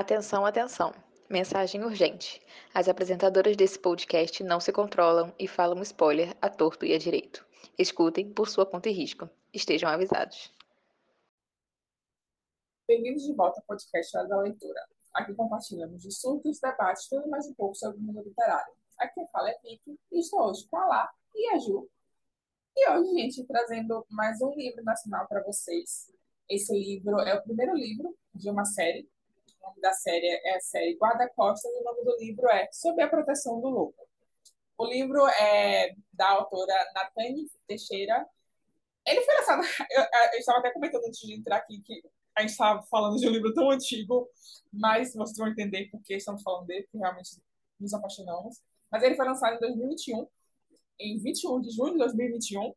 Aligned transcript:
Atenção, 0.00 0.46
atenção. 0.46 0.94
Mensagem 1.28 1.84
urgente. 1.84 2.40
As 2.72 2.88
apresentadoras 2.88 3.54
desse 3.54 3.78
podcast 3.78 4.42
não 4.42 4.58
se 4.58 4.72
controlam 4.72 5.30
e 5.38 5.46
falam 5.46 5.82
spoiler 5.82 6.34
a 6.40 6.48
torto 6.48 6.86
e 6.86 6.94
a 6.94 6.98
direito. 6.98 7.46
Escutem 7.78 8.32
por 8.32 8.48
sua 8.48 8.64
conta 8.64 8.88
e 8.88 8.92
risco. 8.92 9.28
Estejam 9.52 9.90
avisados. 9.90 10.50
Bem-vindos 12.88 13.24
de 13.24 13.34
volta 13.34 13.60
ao 13.60 13.66
podcast 13.66 14.16
Hora 14.16 14.26
da 14.26 14.40
Leitura. 14.40 14.80
Aqui 15.12 15.34
compartilhamos 15.34 16.00
de 16.00 16.10
surtos, 16.10 16.58
debates, 16.60 17.06
tudo 17.06 17.28
mais 17.28 17.46
um 17.46 17.52
pouco 17.52 17.74
sobre 17.74 17.98
o 17.98 18.00
mundo 18.00 18.22
literário. 18.22 18.72
Aqui 18.98 19.16
quem 19.16 19.28
fala 19.28 19.50
é 19.50 19.58
Pique 19.58 20.00
e 20.10 20.18
estou 20.18 20.48
hoje 20.48 20.66
com 20.66 20.78
a 20.78 20.86
Lá 20.86 21.10
e 21.34 21.50
a 21.50 21.58
Ju. 21.58 21.86
E 22.74 22.90
hoje, 22.90 23.10
gente, 23.10 23.44
trazendo 23.44 24.06
mais 24.08 24.40
um 24.40 24.54
livro 24.54 24.82
nacional 24.82 25.28
para 25.28 25.42
vocês. 25.42 26.10
Esse 26.48 26.72
livro 26.72 27.20
é 27.20 27.34
o 27.34 27.42
primeiro 27.42 27.74
livro 27.74 28.16
de 28.34 28.48
uma 28.48 28.64
série 28.64 29.06
o 29.60 29.66
nome 29.68 29.80
da 29.80 29.92
série 29.92 30.26
é 30.26 30.56
a 30.56 30.60
série 30.60 30.96
Guarda-Costas 30.96 31.70
o 31.72 31.84
nome 31.84 32.04
do 32.04 32.16
livro 32.18 32.48
é 32.48 32.68
Sob 32.72 33.00
a 33.02 33.08
Proteção 33.08 33.60
do 33.60 33.68
Lobo. 33.68 33.94
O 34.78 34.86
livro 34.86 35.26
é 35.28 35.94
da 36.12 36.30
autora 36.30 36.74
Natane 36.94 37.46
Teixeira. 37.66 38.26
Ele 39.06 39.20
foi 39.22 39.34
lançado. 39.34 39.62
Eu, 39.90 40.02
eu 40.32 40.38
estava 40.38 40.58
até 40.58 40.70
comentando 40.70 41.04
antes 41.04 41.20
de 41.20 41.34
entrar 41.34 41.56
aqui 41.56 41.80
que 41.82 42.02
a 42.34 42.40
gente 42.40 42.50
estava 42.50 42.82
falando 42.84 43.18
de 43.18 43.28
um 43.28 43.30
livro 43.30 43.52
tão 43.52 43.70
antigo, 43.70 44.28
mas 44.72 45.12
vocês 45.14 45.36
vão 45.36 45.48
entender 45.48 45.90
por 45.90 46.02
que 46.02 46.14
estamos 46.14 46.42
falando 46.42 46.66
dele, 46.66 46.84
porque 46.84 46.98
realmente 46.98 47.42
nos 47.78 47.92
apaixonamos. 47.92 48.62
Mas 48.90 49.02
ele 49.02 49.16
foi 49.16 49.26
lançado 49.26 49.56
em 49.56 49.60
2021, 49.60 50.26
em 50.98 51.18
21 51.18 51.60
de 51.60 51.70
junho 51.70 51.92
de 51.92 51.98
2021. 51.98 52.74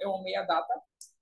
Eu 0.00 0.14
amei 0.16 0.34
a 0.34 0.42
data. 0.42 0.74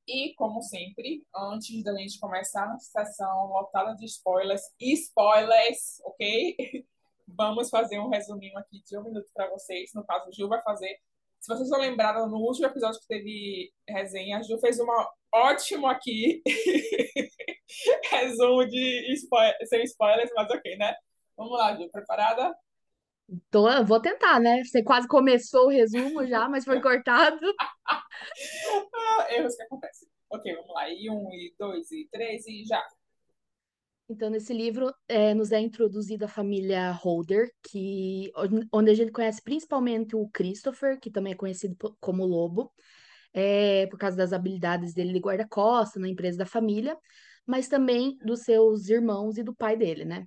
E, 0.06 0.34
como 0.34 0.60
sempre, 0.62 1.24
antes 1.34 1.82
da 1.84 1.96
gente 1.96 2.18
começar 2.18 2.64
a 2.64 2.78
sessão 2.78 3.46
lotada 3.46 3.94
de 3.94 4.04
spoilers, 4.06 4.62
spoilers, 4.80 6.00
ok? 6.04 6.56
Vamos 7.28 7.70
fazer 7.70 7.98
um 8.00 8.08
resuminho 8.08 8.58
aqui 8.58 8.82
de 8.84 8.98
um 8.98 9.04
minuto 9.04 9.30
para 9.32 9.48
vocês. 9.48 9.90
No 9.94 10.04
caso, 10.04 10.28
o 10.28 10.32
Gil 10.32 10.48
vai 10.48 10.60
fazer. 10.62 10.98
Se 11.40 11.48
vocês 11.48 11.70
não 11.70 11.78
lembraram, 11.78 12.28
no 12.28 12.38
último 12.38 12.66
episódio 12.66 13.00
que 13.00 13.06
teve 13.06 13.72
resenha, 13.88 14.38
a 14.38 14.42
Gil 14.42 14.58
fez 14.58 14.78
uma 14.80 15.08
ótimo 15.32 15.86
aqui 15.86 16.42
resumo 18.10 18.66
de 18.66 19.12
spoiler, 19.14 19.56
sem 19.66 19.82
spoilers, 19.84 20.30
mas 20.34 20.50
ok, 20.50 20.76
né? 20.76 20.94
Vamos 21.36 21.52
lá, 21.58 21.76
Gil, 21.76 21.90
preparada? 21.90 22.52
Tô, 23.50 23.84
vou 23.84 24.00
tentar, 24.00 24.40
né? 24.40 24.62
Você 24.64 24.82
quase 24.82 25.08
começou 25.08 25.66
o 25.66 25.70
resumo 25.70 26.26
já, 26.26 26.48
mas 26.48 26.64
foi 26.64 26.80
cortado. 26.80 27.38
ah, 28.94 29.26
erros 29.30 29.56
que 29.56 29.62
acontecem. 29.62 30.08
Ok, 30.30 30.54
vamos 30.54 30.74
lá. 30.74 30.90
E 30.90 31.08
um, 31.10 31.30
e 31.32 31.54
dois, 31.58 31.90
e 31.90 32.08
três, 32.10 32.46
e 32.46 32.64
já. 32.64 32.82
Então, 34.08 34.28
nesse 34.28 34.52
livro, 34.52 34.92
é, 35.08 35.32
nos 35.32 35.52
é 35.52 35.60
introduzida 35.60 36.26
a 36.26 36.28
família 36.28 36.90
Holder, 36.92 37.50
que, 37.62 38.30
onde 38.70 38.90
a 38.90 38.94
gente 38.94 39.10
conhece 39.10 39.40
principalmente 39.42 40.14
o 40.14 40.28
Christopher, 40.28 41.00
que 41.00 41.10
também 41.10 41.32
é 41.32 41.36
conhecido 41.36 41.74
como 41.98 42.26
Lobo, 42.26 42.70
é, 43.32 43.86
por 43.86 43.98
causa 43.98 44.16
das 44.16 44.32
habilidades 44.32 44.92
dele 44.92 45.14
de 45.14 45.18
guarda-costa 45.18 45.98
na 45.98 46.08
empresa 46.08 46.38
da 46.38 46.46
família, 46.46 46.96
mas 47.46 47.68
também 47.68 48.18
dos 48.18 48.40
seus 48.40 48.88
irmãos 48.88 49.38
e 49.38 49.42
do 49.42 49.54
pai 49.54 49.76
dele, 49.76 50.04
né? 50.04 50.26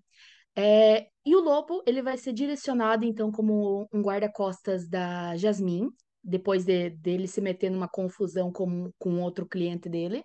É, 0.55 1.07
e 1.25 1.35
o 1.35 1.39
Lobo, 1.39 1.81
ele 1.87 2.01
vai 2.01 2.17
ser 2.17 2.33
direcionado, 2.33 3.03
então, 3.03 3.31
como 3.31 3.89
um 3.91 4.01
guarda-costas 4.01 4.87
da 4.87 5.35
Jasmine, 5.35 5.89
depois 6.23 6.65
de, 6.65 6.91
dele 6.91 7.27
se 7.27 7.41
meter 7.41 7.69
numa 7.71 7.87
confusão 7.87 8.51
com, 8.51 8.91
com 8.99 9.21
outro 9.21 9.45
cliente 9.45 9.89
dele. 9.89 10.23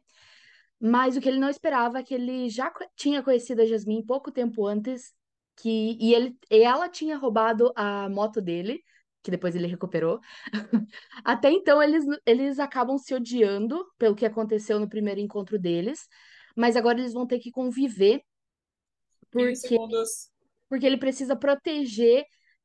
Mas 0.79 1.17
o 1.17 1.21
que 1.21 1.29
ele 1.29 1.39
não 1.39 1.49
esperava 1.49 1.99
é 1.99 2.03
que 2.03 2.15
ele 2.15 2.49
já 2.49 2.73
tinha 2.97 3.23
conhecido 3.23 3.63
a 3.63 3.67
Jasmine 3.67 4.05
pouco 4.05 4.31
tempo 4.31 4.67
antes, 4.67 5.13
que, 5.57 5.97
e, 6.01 6.15
ele, 6.15 6.37
e 6.51 6.63
ela 6.63 6.89
tinha 6.89 7.17
roubado 7.17 7.73
a 7.75 8.09
moto 8.09 8.41
dele, 8.41 8.83
que 9.23 9.31
depois 9.31 9.55
ele 9.55 9.67
recuperou. 9.67 10.21
Até 11.25 11.51
então, 11.51 11.83
eles, 11.83 12.05
eles 12.27 12.59
acabam 12.59 12.99
se 12.99 13.15
odiando 13.15 13.87
pelo 13.99 14.15
que 14.15 14.25
aconteceu 14.25 14.79
no 14.81 14.89
primeiro 14.89 15.21
encontro 15.21 15.59
deles, 15.59 16.07
mas 16.57 16.77
agora 16.77 16.99
eles 16.99 17.13
vão 17.13 17.27
ter 17.27 17.39
que 17.39 17.51
conviver 17.51 18.23
porque, 19.31 19.77
porque 20.71 20.87
ele 20.87 20.97
precisa 20.97 21.37
proteger 21.37 22.25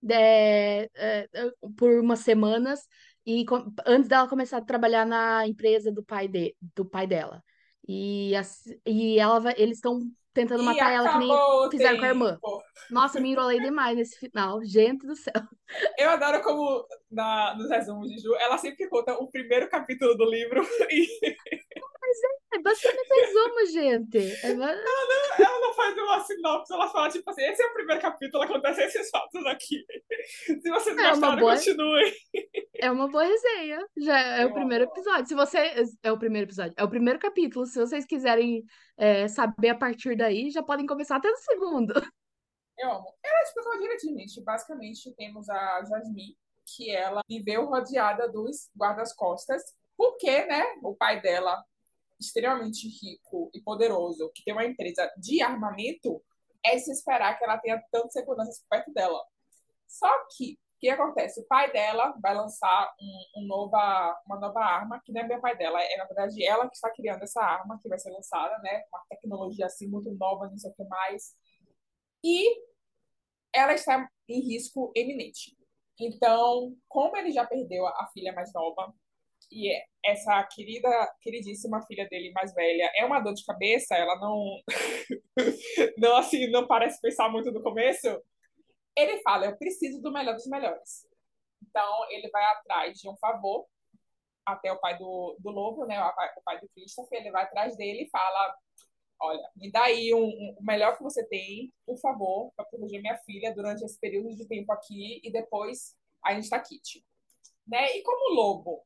é, 0.10 0.88
é, 0.96 1.28
por 1.76 2.00
umas 2.00 2.20
semanas 2.20 2.88
e 3.26 3.44
antes 3.88 4.08
dela 4.08 4.30
começar 4.30 4.58
a 4.58 4.66
trabalhar 4.66 5.06
na 5.06 5.48
empresa 5.48 5.92
do 5.92 6.04
pai, 6.04 6.28
de, 6.28 6.56
do 6.76 6.86
pai 6.86 7.08
dela. 7.08 7.44
E, 7.88 8.36
a, 8.36 8.42
e 8.86 9.20
ela 9.20 9.40
vai, 9.40 9.56
eles 9.58 9.78
estão 9.78 10.00
tentando 10.32 10.62
e 10.62 10.66
matar 10.66 10.94
ela 10.94 11.14
que 11.14 11.18
nem 11.18 11.32
fizeram 11.72 11.98
com 11.98 12.06
a 12.06 12.10
irmã. 12.10 12.38
Nossa, 12.92 13.20
me 13.20 13.32
enrolei 13.32 13.60
demais 13.60 13.98
nesse 13.98 14.20
final. 14.20 14.64
Gente 14.64 15.08
do 15.08 15.16
céu. 15.16 15.34
Eu 15.98 16.12
adoro 16.12 16.44
como 16.44 16.86
na, 17.10 17.56
nos 17.58 17.70
resumos 17.70 18.08
de 18.10 18.20
Ju, 18.20 18.36
ela 18.36 18.58
sempre 18.60 18.88
conta 18.88 19.14
o 19.14 19.32
primeiro 19.32 19.68
capítulo 19.70 20.16
do 20.16 20.26
livro 20.30 20.62
e 20.92 21.08
mas 22.16 22.24
é, 22.24 22.56
é 22.56 22.62
basicamente 22.62 23.08
resumo, 23.10 23.66
gente. 23.68 24.18
É... 24.18 24.52
Ela, 24.52 24.76
não, 24.76 25.46
ela 25.46 25.60
não 25.60 25.74
faz 25.74 25.98
uma 25.98 26.20
sinopse, 26.22 26.74
ela 26.74 26.88
fala, 26.90 27.10
tipo 27.10 27.30
assim, 27.30 27.44
esse 27.44 27.62
é 27.62 27.68
o 27.68 27.74
primeiro 27.74 28.02
capítulo, 28.02 28.44
acontece 28.44 28.84
esses 28.84 29.10
fatos 29.10 29.46
aqui. 29.46 29.86
Se 30.46 30.70
vocês 30.70 30.98
é 30.98 31.10
gostaram, 31.10 31.40
boa... 31.40 31.56
continuem. 31.56 32.14
É 32.80 32.92
uma 32.92 33.08
boa 33.08 33.24
resenha. 33.24 33.86
Já 33.98 34.38
é 34.40 34.44
Eu 34.44 34.50
o 34.50 34.54
primeiro 34.54 34.86
amo. 34.86 34.94
episódio. 34.94 35.28
Se 35.28 35.36
você. 35.36 35.74
É 36.04 36.12
o 36.12 36.20
primeiro 36.20 36.48
episódio. 36.48 36.74
É 36.78 36.84
o 36.84 36.90
primeiro 36.90 37.20
capítulo. 37.20 37.66
Se 37.66 37.80
vocês 37.80 38.06
quiserem 38.06 38.64
é, 38.98 39.28
saber 39.28 39.70
a 39.70 39.78
partir 39.78 40.16
daí, 40.16 40.50
já 40.52 40.64
podem 40.64 40.86
começar 40.86 41.18
até 41.18 41.30
no 41.30 41.38
segundo. 41.38 41.94
Eu 42.78 42.92
amo. 42.92 43.14
Ela 43.24 43.44
explicou 43.44 43.80
direitinho, 43.80 44.44
Basicamente, 44.44 45.16
temos 45.16 45.50
a 45.50 45.84
Jasmine, 45.86 46.38
que 46.76 46.92
ela 46.92 47.22
viveu 47.30 47.66
rodeada 47.66 48.28
dos 48.28 48.70
guardas-costas, 48.78 49.64
porque, 49.96 50.46
né, 50.46 50.64
o 50.84 50.94
pai 50.94 51.22
dela 51.22 51.64
extremamente 52.20 52.88
rico 52.88 53.50
e 53.54 53.62
poderoso, 53.62 54.32
que 54.34 54.44
tem 54.44 54.54
uma 54.54 54.66
empresa 54.66 55.12
de 55.18 55.42
armamento, 55.42 56.24
é 56.66 56.78
se 56.78 56.92
esperar 56.92 57.38
que 57.38 57.44
ela 57.44 57.58
tenha 57.58 57.82
tanta 57.92 58.10
segurança 58.10 58.64
perto 58.70 58.92
dela. 58.94 59.24
Só 59.88 60.10
que, 60.36 60.54
o 60.54 60.80
que 60.80 60.90
acontece? 60.90 61.40
O 61.40 61.48
pai 61.48 61.72
dela 61.72 62.16
vai 62.22 62.36
lançar 62.36 62.94
um, 63.00 63.42
um 63.42 63.48
nova, 63.48 64.22
uma 64.26 64.40
nova 64.40 64.60
arma, 64.60 65.02
que 65.04 65.12
não 65.12 65.22
é 65.22 65.28
meu 65.28 65.40
pai 65.40 65.56
dela, 65.56 65.82
é 65.82 65.98
na 65.98 66.06
verdade 66.06 66.44
ela 66.44 66.68
que 66.68 66.76
está 66.76 66.90
criando 66.92 67.24
essa 67.24 67.42
arma 67.42 67.80
que 67.82 67.88
vai 67.88 68.00
ser 68.00 68.12
lançada, 68.12 68.58
né? 68.60 68.84
Uma 68.92 69.06
tecnologia 69.10 69.68
assim 69.68 69.88
muito 69.88 70.12
nova, 70.16 70.50
não 70.50 70.58
sei 70.58 70.72
o 70.72 70.74
que 70.74 70.84
mais. 70.86 71.36
E 72.24 72.62
ela 73.54 73.74
está 73.74 74.10
em 74.28 74.42
risco 74.42 74.92
eminente. 74.96 75.56
Então, 76.00 76.76
como 76.90 77.16
ele 77.16 77.32
já 77.32 77.46
perdeu 77.46 77.88
a 77.88 78.08
filha 78.14 78.34
mais 78.34 78.52
nova, 78.54 78.94
e 79.52 79.72
essa 80.04 80.44
querida, 80.44 80.90
queridíssima 81.22 81.82
filha 81.86 82.08
dele 82.08 82.32
mais 82.32 82.54
velha 82.54 82.92
é 82.96 83.06
uma 83.06 83.20
dor 83.20 83.34
de 83.34 83.46
cabeça, 83.46 83.96
ela 83.96 84.16
não 84.20 84.62
não 85.98 86.18
assim, 86.18 86.50
não 86.52 86.68
parece 86.68 87.02
pensar 87.02 87.30
muito 87.30 87.52
no 87.52 87.64
começo. 87.64 88.08
Ele 88.96 89.22
fala, 89.22 89.46
eu 89.46 89.58
preciso 89.58 90.02
do 90.02 90.12
melhor 90.12 90.36
dos 90.36 90.48
melhores. 90.48 91.08
Então, 91.62 92.10
ele 92.10 92.30
vai 92.30 92.44
atrás 92.54 93.00
de 93.00 93.10
um 93.10 93.18
favor 93.18 93.66
até 94.46 94.72
o 94.72 94.80
pai 94.80 94.98
do, 94.98 95.36
do 95.40 95.50
lobo, 95.50 95.86
né, 95.86 96.00
o 96.00 96.42
pai, 96.44 96.60
do 96.60 96.70
Christopher, 96.70 97.20
ele 97.20 97.32
vai 97.32 97.44
atrás 97.44 97.76
dele 97.76 98.04
e 98.04 98.10
fala, 98.10 98.56
olha, 99.20 99.50
me 99.56 99.72
dá 99.72 99.84
aí 99.86 100.14
um, 100.14 100.24
um, 100.24 100.56
o 100.60 100.64
melhor 100.64 100.96
que 100.96 101.04
você 101.04 101.26
tem, 101.28 101.74
por 101.86 101.98
favor, 101.98 102.52
para 102.56 102.66
proteger 102.66 103.02
minha 103.02 103.18
filha 103.18 103.54
durante 103.54 103.84
esse 103.84 104.00
período 104.00 104.36
de 104.36 104.48
tempo 104.48 104.72
aqui 104.72 105.20
e 105.24 105.32
depois 105.32 105.96
a 106.24 106.34
gente 106.34 106.50
tá 106.50 106.60
kit. 106.60 107.04
Né? 107.68 107.98
E 107.98 108.04
como 108.04 108.32
o 108.32 108.36
lobo 108.36 108.86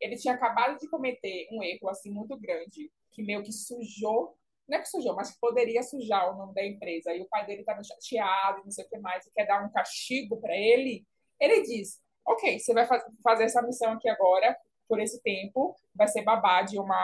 ele 0.00 0.16
tinha 0.16 0.34
acabado 0.34 0.78
de 0.78 0.88
cometer 0.88 1.48
um 1.52 1.62
erro 1.62 1.88
assim 1.88 2.10
muito 2.10 2.38
grande, 2.38 2.90
que 3.12 3.22
meio 3.22 3.42
que 3.42 3.52
sujou, 3.52 4.36
não 4.68 4.78
é 4.78 4.80
que 4.80 4.88
sujou, 4.88 5.14
mas 5.14 5.30
que 5.30 5.40
poderia 5.40 5.82
sujar 5.82 6.32
o 6.32 6.36
nome 6.36 6.54
da 6.54 6.64
empresa. 6.64 7.14
E 7.14 7.20
o 7.22 7.28
pai 7.28 7.46
dele 7.46 7.60
estava 7.60 7.82
chateado, 7.82 8.62
não 8.64 8.70
sei 8.70 8.84
o 8.84 8.88
que 8.88 8.98
mais, 8.98 9.26
e 9.26 9.32
quer 9.32 9.46
dar 9.46 9.64
um 9.64 9.70
castigo 9.70 10.40
para 10.40 10.56
ele. 10.56 11.06
Ele 11.40 11.62
diz: 11.62 12.00
Ok, 12.26 12.58
você 12.58 12.74
vai 12.74 12.86
faz 12.86 13.02
fazer 13.22 13.44
essa 13.44 13.62
missão 13.62 13.92
aqui 13.92 14.08
agora, 14.08 14.56
por 14.88 15.00
esse 15.00 15.22
tempo, 15.22 15.76
vai 15.94 16.08
ser 16.08 16.22
babá 16.22 16.62
de 16.62 16.78
uma 16.78 17.00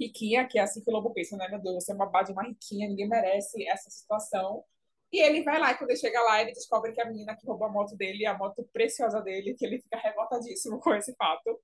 riquinha, 0.00 0.46
que 0.46 0.58
é 0.58 0.62
assim 0.62 0.82
que 0.82 0.90
o 0.90 0.92
lobo 0.92 1.12
pensa, 1.12 1.36
né? 1.36 1.48
Meu 1.48 1.60
Deus, 1.60 1.84
você 1.84 1.92
é 1.92 1.94
babá 1.94 2.22
de 2.22 2.32
uma 2.32 2.42
riquinha, 2.42 2.88
ninguém 2.88 3.08
merece 3.08 3.66
essa 3.68 3.90
situação. 3.90 4.64
E 5.12 5.20
ele 5.20 5.42
vai 5.42 5.58
lá, 5.60 5.72
e 5.72 5.74
quando 5.76 5.90
ele 5.90 5.98
chega 5.98 6.20
lá, 6.22 6.40
ele 6.40 6.52
descobre 6.52 6.92
que 6.92 7.00
a 7.00 7.04
menina 7.04 7.36
que 7.36 7.46
roubou 7.46 7.66
a 7.68 7.70
moto 7.70 7.94
dele 7.96 8.24
a 8.24 8.36
moto 8.36 8.66
preciosa 8.72 9.20
dele, 9.20 9.54
que 9.54 9.64
ele 9.66 9.80
fica 9.80 9.98
revoltadíssimo 9.98 10.78
com 10.80 10.94
esse 10.94 11.14
fato. 11.16 11.60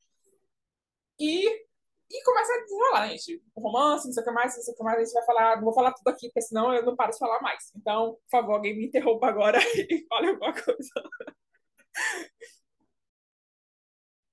E, 1.19 1.49
e 1.49 2.25
começa 2.25 2.53
a 2.53 2.61
desenrolar, 2.63 3.09
gente? 3.09 3.43
O 3.55 3.61
romance, 3.61 4.07
não 4.07 4.13
sei 4.13 4.23
o 4.23 4.27
que 4.27 4.33
mais, 4.33 4.55
não 4.55 4.63
sei 4.63 4.75
o 4.75 4.77
que 4.77 4.83
mais, 4.85 4.99
a 4.99 5.05
gente 5.05 5.15
vai 5.15 5.25
falar, 5.25 5.57
não 5.57 5.65
vou 5.65 5.73
falar 5.73 5.93
tudo 5.95 6.09
aqui, 6.09 6.29
porque 6.29 6.43
senão 6.43 6.75
eu 6.75 6.85
não 6.85 6.95
paro 6.95 7.13
de 7.13 7.19
falar 7.19 7.41
mais. 7.41 7.73
Então, 7.75 8.13
por 8.13 8.31
favor, 8.31 8.55
alguém 8.57 8.77
me 8.77 8.87
interrompa 8.87 9.29
agora 9.29 9.59
e 9.75 10.07
fale 10.09 10.29
alguma 10.29 10.53
coisa. 10.53 10.91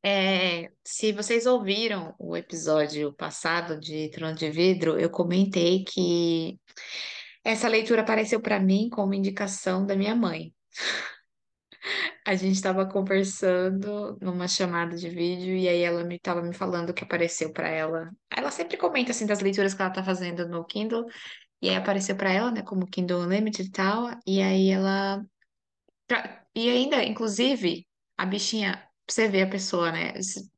É, 0.04 0.72
se 0.84 1.12
vocês 1.14 1.48
ouviram 1.48 2.14
o 2.20 2.38
episódio 2.38 3.12
passado 3.14 3.80
de 3.80 4.10
Trono 4.12 4.36
de 4.36 4.52
Vidro, 4.52 5.00
eu 5.00 5.10
comentei 5.10 5.84
que 5.84 6.60
Essa 7.46 7.70
leitura 7.70 8.02
apareceu 8.02 8.42
para 8.42 8.60
mim 8.60 8.90
como 8.90 9.14
indicação 9.14 9.86
da 9.86 9.96
minha 9.96 10.16
mãe. 10.16 10.54
A 12.26 12.36
gente 12.36 12.56
estava 12.56 12.86
conversando 12.88 14.18
numa 14.22 14.48
chamada 14.48 14.96
de 14.98 15.10
vídeo 15.10 15.56
e 15.56 15.68
aí 15.70 15.82
ela 15.82 16.04
me 16.04 16.16
estava 16.16 16.42
me 16.42 16.54
falando 16.54 16.94
que 16.94 17.04
apareceu 17.04 17.54
para 17.54 17.70
ela. 17.70 18.10
Ela 18.36 18.52
sempre 18.52 18.78
comenta 18.78 19.12
assim 19.12 19.26
das 19.26 19.42
leituras 19.42 19.74
que 19.74 19.82
ela 19.82 19.92
tá 19.92 20.04
fazendo 20.04 20.48
no 20.48 20.66
Kindle 20.66 21.06
e 21.62 21.70
aí 21.70 21.76
apareceu 21.76 22.16
para 22.16 22.32
ela, 22.32 22.52
né, 22.52 22.64
como 22.64 22.88
Kindle 22.88 23.22
Unlimited 23.22 23.68
e 23.70 23.72
tal, 23.72 24.10
e 24.28 24.42
aí 24.42 24.70
ela 24.72 25.26
e 26.56 26.70
ainda, 26.70 27.04
inclusive, 27.04 27.88
a 28.18 28.26
bichinha, 28.26 28.88
você 29.08 29.28
ver 29.28 29.44
a 29.44 29.50
pessoa, 29.50 29.92
né, 29.92 30.14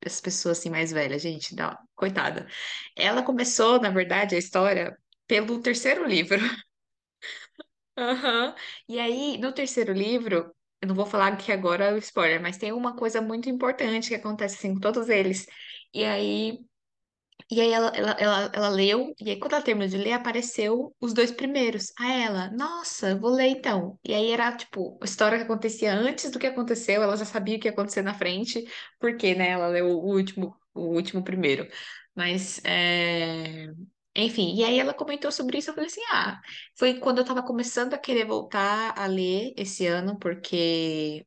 as 0.05 0.21
pessoas 0.21 0.59
assim 0.59 0.69
mais 0.69 0.91
velhas, 0.91 1.21
gente, 1.21 1.55
dá, 1.55 1.77
coitada. 1.95 2.47
Ela 2.95 3.23
começou, 3.23 3.79
na 3.81 3.89
verdade, 3.89 4.35
a 4.35 4.37
história 4.39 4.97
pelo 5.27 5.61
terceiro 5.61 6.05
livro. 6.07 6.37
Aham. 7.97 8.55
E 8.87 8.99
aí, 8.99 9.37
no 9.37 9.51
terceiro 9.53 9.91
livro, 9.93 10.53
eu 10.81 10.87
não 10.87 10.95
vou 10.95 11.05
falar 11.05 11.35
que 11.37 11.51
agora 11.51 11.93
o 11.95 11.97
spoiler, 11.97 12.41
mas 12.41 12.57
tem 12.57 12.71
uma 12.71 12.95
coisa 12.95 13.21
muito 13.21 13.49
importante 13.49 14.09
que 14.09 14.15
acontece 14.15 14.55
assim 14.57 14.73
com 14.75 14.79
todos 14.79 15.09
eles. 15.09 15.47
E 15.93 16.05
aí, 16.05 16.59
e 17.51 17.61
aí 17.61 17.71
ela, 17.71 17.89
ela, 17.95 18.11
ela, 18.19 18.51
ela 18.53 18.69
leu, 18.69 19.13
e 19.21 19.31
aí 19.31 19.39
quando 19.39 19.53
ela 19.55 19.63
terminou 19.63 19.89
de 19.89 19.97
ler, 19.97 20.13
apareceu 20.13 20.95
os 21.01 21.13
dois 21.13 21.31
primeiros. 21.31 21.93
Aí 21.99 22.23
ela, 22.23 22.51
nossa, 22.51 23.15
vou 23.19 23.31
ler 23.31 23.49
então. 23.49 23.99
E 24.05 24.13
aí 24.13 24.31
era 24.31 24.55
tipo 24.57 24.99
a 25.01 25.05
história 25.05 25.37
que 25.39 25.45
acontecia 25.45 25.93
antes 25.93 26.31
do 26.31 26.39
que 26.39 26.47
aconteceu, 26.47 27.03
ela 27.03 27.17
já 27.17 27.25
sabia 27.25 27.57
o 27.57 27.59
que 27.61 27.67
ia 27.67 27.71
acontecer 27.73 28.01
na 28.03 28.13
frente, 28.15 28.65
porque, 28.99 29.35
né, 29.35 29.51
ela 29.51 29.67
leu 29.69 29.87
o 29.89 30.05
último, 30.15 30.55
o 30.75 30.81
último 30.95 31.23
primeiro. 31.23 31.67
Mas 32.15 32.61
é, 32.65 33.67
enfim, 34.17 34.55
e 34.55 34.63
aí 34.65 34.79
ela 34.79 34.93
comentou 34.93 35.31
sobre 35.31 35.59
isso, 35.59 35.69
eu 35.71 35.75
falei 35.75 35.89
assim, 35.89 36.01
ah, 36.11 36.41
foi 36.77 36.99
quando 36.99 37.19
eu 37.19 37.25
tava 37.25 37.43
começando 37.43 37.93
a 37.93 37.97
querer 37.99 38.25
voltar 38.25 38.93
a 38.97 39.05
ler 39.07 39.53
esse 39.57 39.85
ano, 39.87 40.17
porque 40.19 41.25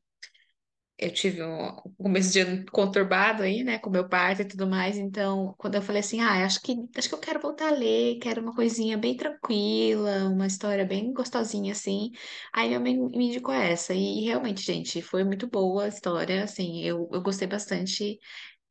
eu 0.98 1.10
tive 1.12 1.42
um 1.42 1.74
começo 1.96 2.30
de 2.30 2.40
ano 2.40 2.64
conturbado 2.70 3.42
aí, 3.42 3.64
né, 3.64 3.78
com 3.78 3.88
meu 3.88 4.06
parto 4.06 4.42
e 4.42 4.44
tudo 4.44 4.66
mais, 4.66 4.98
então, 4.98 5.54
quando 5.56 5.76
eu 5.76 5.82
falei 5.82 6.00
assim, 6.00 6.20
ah, 6.20 6.44
acho 6.44 6.60
que, 6.60 6.74
acho 6.94 7.08
que 7.08 7.14
eu 7.14 7.18
quero 7.18 7.40
voltar 7.40 7.68
a 7.68 7.70
ler, 7.76 8.18
quero 8.20 8.42
uma 8.42 8.54
coisinha 8.54 8.98
bem 8.98 9.16
tranquila, 9.16 10.28
uma 10.28 10.46
história 10.46 10.84
bem 10.84 11.10
gostosinha, 11.14 11.72
assim, 11.72 12.10
aí 12.52 12.68
minha 12.68 12.80
mãe 12.80 12.94
me 12.98 13.28
indicou 13.28 13.54
essa, 13.54 13.94
e 13.94 14.20
realmente, 14.26 14.60
gente, 14.62 15.00
foi 15.00 15.24
muito 15.24 15.46
boa 15.48 15.84
a 15.84 15.88
história, 15.88 16.44
assim, 16.44 16.82
eu, 16.82 17.08
eu 17.12 17.22
gostei 17.22 17.48
bastante, 17.48 18.18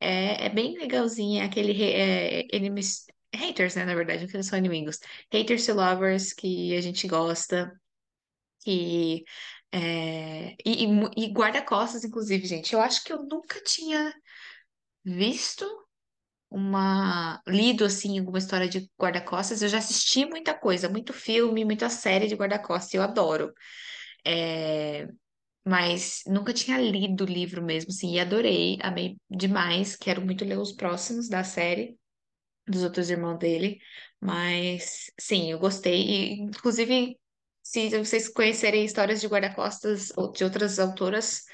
é, 0.00 0.46
é 0.46 0.48
bem 0.50 0.78
legalzinha, 0.78 1.44
aquele, 1.44 1.72
re- 1.72 1.92
é, 1.94 2.46
haters, 3.34 3.74
né, 3.76 3.84
na 3.84 3.94
verdade, 3.94 4.26
não 4.32 4.42
são 4.42 4.58
inimigos, 4.58 4.98
haters 5.32 5.66
to 5.66 5.74
lovers, 5.74 6.32
que 6.32 6.76
a 6.76 6.80
gente 6.80 7.06
gosta. 7.08 7.72
É, 9.72 10.56
e, 10.64 10.84
e 10.84 10.86
e 11.16 11.32
guarda-costas, 11.32 12.04
inclusive, 12.04 12.46
gente. 12.46 12.72
Eu 12.74 12.80
acho 12.80 13.04
que 13.04 13.12
eu 13.12 13.22
nunca 13.24 13.62
tinha 13.62 14.12
visto 15.04 15.66
uma, 16.50 17.40
lido 17.48 17.84
assim 17.84 18.18
alguma 18.18 18.38
história 18.38 18.68
de 18.68 18.90
guarda-costas. 19.00 19.62
Eu 19.62 19.68
já 19.70 19.78
assisti 19.78 20.26
muita 20.26 20.54
coisa, 20.54 20.88
muito 20.88 21.12
filme, 21.12 21.64
muita 21.64 21.90
série 21.90 22.28
de 22.28 22.36
guarda-costas. 22.36 22.94
Eu 22.94 23.02
adoro. 23.02 23.52
É, 24.26 25.08
mas 25.66 26.22
nunca 26.28 26.54
tinha 26.54 26.78
lido 26.78 27.24
o 27.24 27.28
livro 27.28 27.62
mesmo, 27.64 27.90
assim, 27.92 28.14
e 28.14 28.20
adorei, 28.20 28.78
amei 28.82 29.18
demais. 29.30 29.96
Quero 29.96 30.22
muito 30.22 30.44
ler 30.46 30.58
os 30.58 30.72
próximos 30.72 31.28
da 31.30 31.44
série 31.44 31.98
dos 32.70 32.82
outros 32.84 33.10
irmãos 33.10 33.38
dele. 33.38 33.80
Mas 34.20 35.10
sim, 35.18 35.50
eu 35.52 35.58
gostei. 35.58 36.00
E, 36.02 36.40
inclusive, 36.42 37.18
se 37.62 37.90
vocês 37.98 38.28
conhecerem 38.28 38.84
histórias 38.84 39.20
de 39.20 39.26
guarda-costas 39.28 40.10
ou 40.16 40.32
de 40.32 40.44
outras 40.44 40.78
autoras, 40.78 41.44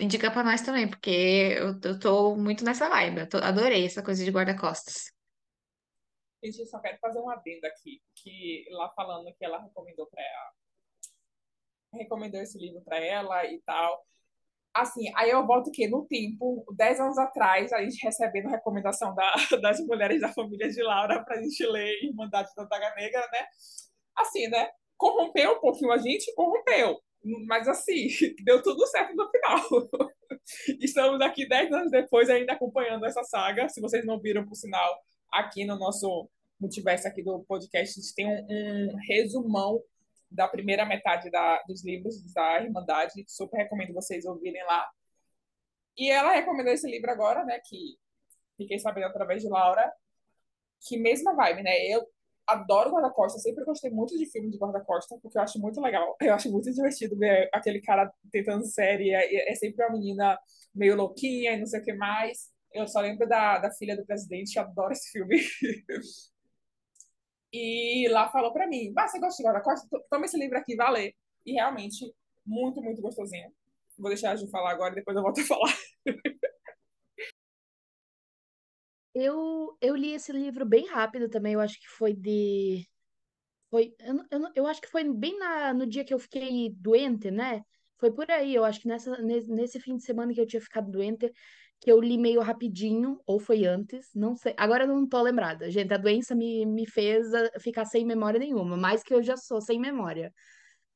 indica 0.00 0.30
pra 0.30 0.44
nós 0.44 0.62
também, 0.62 0.88
porque 0.88 1.10
eu, 1.58 1.78
eu 1.84 1.98
tô 2.00 2.36
muito 2.36 2.64
nessa 2.64 2.88
vibe. 2.88 3.20
Eu 3.22 3.28
tô- 3.28 3.38
adorei 3.38 3.86
essa 3.86 4.02
coisa 4.02 4.24
de 4.24 4.30
guarda-costas. 4.30 5.12
Gente, 6.42 6.60
eu 6.60 6.66
só 6.66 6.78
quero 6.80 6.98
fazer 6.98 7.18
um 7.20 7.28
adendo 7.30 7.66
aqui, 7.66 8.00
que 8.14 8.66
lá 8.70 8.88
falando 8.94 9.34
que 9.34 9.44
ela 9.44 9.60
recomendou 9.62 10.06
para 10.06 10.22
ela, 10.22 10.52
recomendou 11.92 12.40
esse 12.40 12.58
livro 12.58 12.80
para 12.82 12.98
ela 12.98 13.44
e 13.46 13.60
tal. 13.62 14.06
Assim, 14.76 15.10
aí 15.16 15.30
eu 15.30 15.46
volto 15.46 15.68
o 15.68 15.72
quê? 15.72 15.88
No 15.88 16.04
tempo, 16.04 16.62
10 16.76 17.00
anos 17.00 17.16
atrás, 17.16 17.72
a 17.72 17.82
gente 17.82 18.04
recebendo 18.04 18.50
recomendação 18.50 19.14
da, 19.14 19.32
das 19.62 19.80
mulheres 19.80 20.20
da 20.20 20.28
família 20.28 20.68
de 20.68 20.82
Laura 20.82 21.24
pra 21.24 21.40
gente 21.40 21.64
ler 21.64 22.04
Irmandade 22.04 22.50
da 22.54 22.64
Daga 22.64 22.94
Negra, 22.94 23.20
né? 23.32 23.46
Assim, 24.14 24.48
né? 24.48 24.68
Corrompeu 24.98 25.52
um 25.52 25.60
pouquinho 25.60 25.90
a 25.92 25.96
gente, 25.96 26.30
corrompeu. 26.34 27.00
Mas 27.46 27.66
assim, 27.66 28.08
deu 28.44 28.62
tudo 28.62 28.86
certo 28.86 29.14
no 29.14 29.30
final. 29.30 30.10
Estamos 30.78 31.22
aqui 31.22 31.48
10 31.48 31.72
anos 31.72 31.90
depois 31.90 32.28
ainda 32.28 32.52
acompanhando 32.52 33.06
essa 33.06 33.24
saga. 33.24 33.70
Se 33.70 33.80
vocês 33.80 34.04
não 34.04 34.20
viram, 34.20 34.44
por 34.44 34.56
sinal, 34.56 34.94
aqui 35.32 35.64
no 35.64 35.78
nosso 35.78 36.28
multiverso 36.60 37.08
aqui 37.08 37.22
do 37.22 37.42
podcast, 37.48 37.98
a 37.98 38.02
gente 38.02 38.14
tem 38.14 38.26
um, 38.26 38.46
um 38.46 38.96
resumão 39.08 39.82
da 40.30 40.48
primeira 40.48 40.84
metade 40.84 41.30
da, 41.30 41.62
dos 41.62 41.84
livros 41.84 42.22
da 42.32 42.62
Irmandade. 42.62 43.24
Super 43.28 43.58
recomendo 43.58 43.94
vocês 43.94 44.24
ouvirem 44.24 44.64
lá. 44.64 44.88
E 45.96 46.10
ela 46.10 46.32
recomendou 46.32 46.72
esse 46.72 46.88
livro 46.90 47.10
agora, 47.10 47.44
né? 47.44 47.60
Que 47.64 47.96
fiquei 48.56 48.78
sabendo 48.78 49.06
através 49.06 49.42
de 49.42 49.48
Laura. 49.48 49.92
Que 50.86 50.98
mesma 50.98 51.34
vibe, 51.34 51.62
né? 51.62 51.72
Eu 51.86 52.06
adoro 52.46 52.90
guarda-costas, 52.90 53.42
sempre 53.42 53.64
gostei 53.64 53.90
muito 53.90 54.16
de 54.16 54.24
filme 54.30 54.50
de 54.50 54.58
guarda-costas, 54.58 55.18
porque 55.20 55.36
eu 55.36 55.42
acho 55.42 55.58
muito 55.58 55.80
legal. 55.80 56.16
Eu 56.20 56.34
acho 56.34 56.50
muito 56.50 56.72
divertido 56.72 57.18
ver 57.18 57.48
aquele 57.52 57.80
cara 57.80 58.10
tentando 58.30 58.64
série. 58.66 59.10
É, 59.12 59.50
é 59.52 59.54
sempre 59.54 59.84
uma 59.84 59.92
menina 59.92 60.38
meio 60.74 60.96
louquinha 60.96 61.52
e 61.52 61.58
não 61.58 61.66
sei 61.66 61.80
o 61.80 61.84
que 61.84 61.92
mais. 61.94 62.50
Eu 62.72 62.86
só 62.86 63.00
lembro 63.00 63.28
da, 63.28 63.58
da 63.58 63.70
filha 63.72 63.96
do 63.96 64.06
presidente, 64.06 64.58
adoro 64.58 64.92
esse 64.92 65.10
filme. 65.10 65.38
E 67.58 68.08
lá 68.08 68.28
falou 68.28 68.52
pra 68.52 68.66
mim, 68.66 68.92
ah, 68.96 69.08
você 69.08 69.18
gosta 69.18 69.42
de 69.42 69.48
guarda-costas? 69.48 69.88
Toma 70.10 70.26
esse 70.26 70.38
livro 70.38 70.58
aqui, 70.58 70.76
vai 70.76 70.92
ler. 70.92 71.14
E 71.44 71.52
realmente, 71.52 72.12
muito, 72.44 72.82
muito 72.82 73.00
gostosinho. 73.00 73.50
Vou 73.98 74.10
deixar 74.10 74.32
a 74.32 74.36
Ju 74.36 74.46
falar 74.48 74.72
agora 74.72 74.92
e 74.92 74.96
depois 74.96 75.16
eu 75.16 75.22
volto 75.22 75.40
a 75.40 75.44
falar. 75.44 75.74
Eu, 79.18 79.74
eu 79.80 79.96
li 79.96 80.12
esse 80.12 80.30
livro 80.30 80.66
bem 80.66 80.86
rápido 80.88 81.30
também, 81.30 81.54
eu 81.54 81.60
acho 81.60 81.80
que 81.80 81.88
foi 81.88 82.12
de. 82.12 82.86
Foi, 83.70 83.94
eu, 83.98 84.16
eu, 84.30 84.52
eu 84.56 84.66
acho 84.66 84.80
que 84.82 84.88
foi 84.88 85.04
bem 85.10 85.38
na, 85.38 85.72
no 85.72 85.86
dia 85.86 86.04
que 86.04 86.12
eu 86.12 86.18
fiquei 86.18 86.70
doente, 86.76 87.30
né? 87.30 87.62
Foi 87.98 88.12
por 88.12 88.30
aí, 88.30 88.54
eu 88.54 88.62
acho 88.62 88.80
que 88.80 88.88
nessa, 88.88 89.16
nesse 89.22 89.80
fim 89.80 89.96
de 89.96 90.04
semana 90.04 90.34
que 90.34 90.40
eu 90.40 90.46
tinha 90.46 90.60
ficado 90.60 90.90
doente, 90.90 91.32
que 91.86 91.92
eu 91.92 92.00
li 92.00 92.18
meio 92.18 92.40
rapidinho, 92.40 93.20
ou 93.24 93.38
foi 93.38 93.64
antes, 93.64 94.10
não 94.12 94.34
sei. 94.34 94.52
Agora 94.56 94.82
eu 94.82 94.88
não 94.88 95.08
tô 95.08 95.22
lembrada. 95.22 95.70
Gente, 95.70 95.94
a 95.94 95.96
doença 95.96 96.34
me, 96.34 96.66
me 96.66 96.84
fez 96.84 97.32
ah, 97.32 97.48
ficar 97.60 97.84
sem 97.84 98.04
memória 98.04 98.40
nenhuma, 98.40 98.76
mais 98.76 99.04
que 99.04 99.14
eu 99.14 99.22
já 99.22 99.36
sou 99.36 99.60
sem 99.60 99.78
memória. 99.78 100.34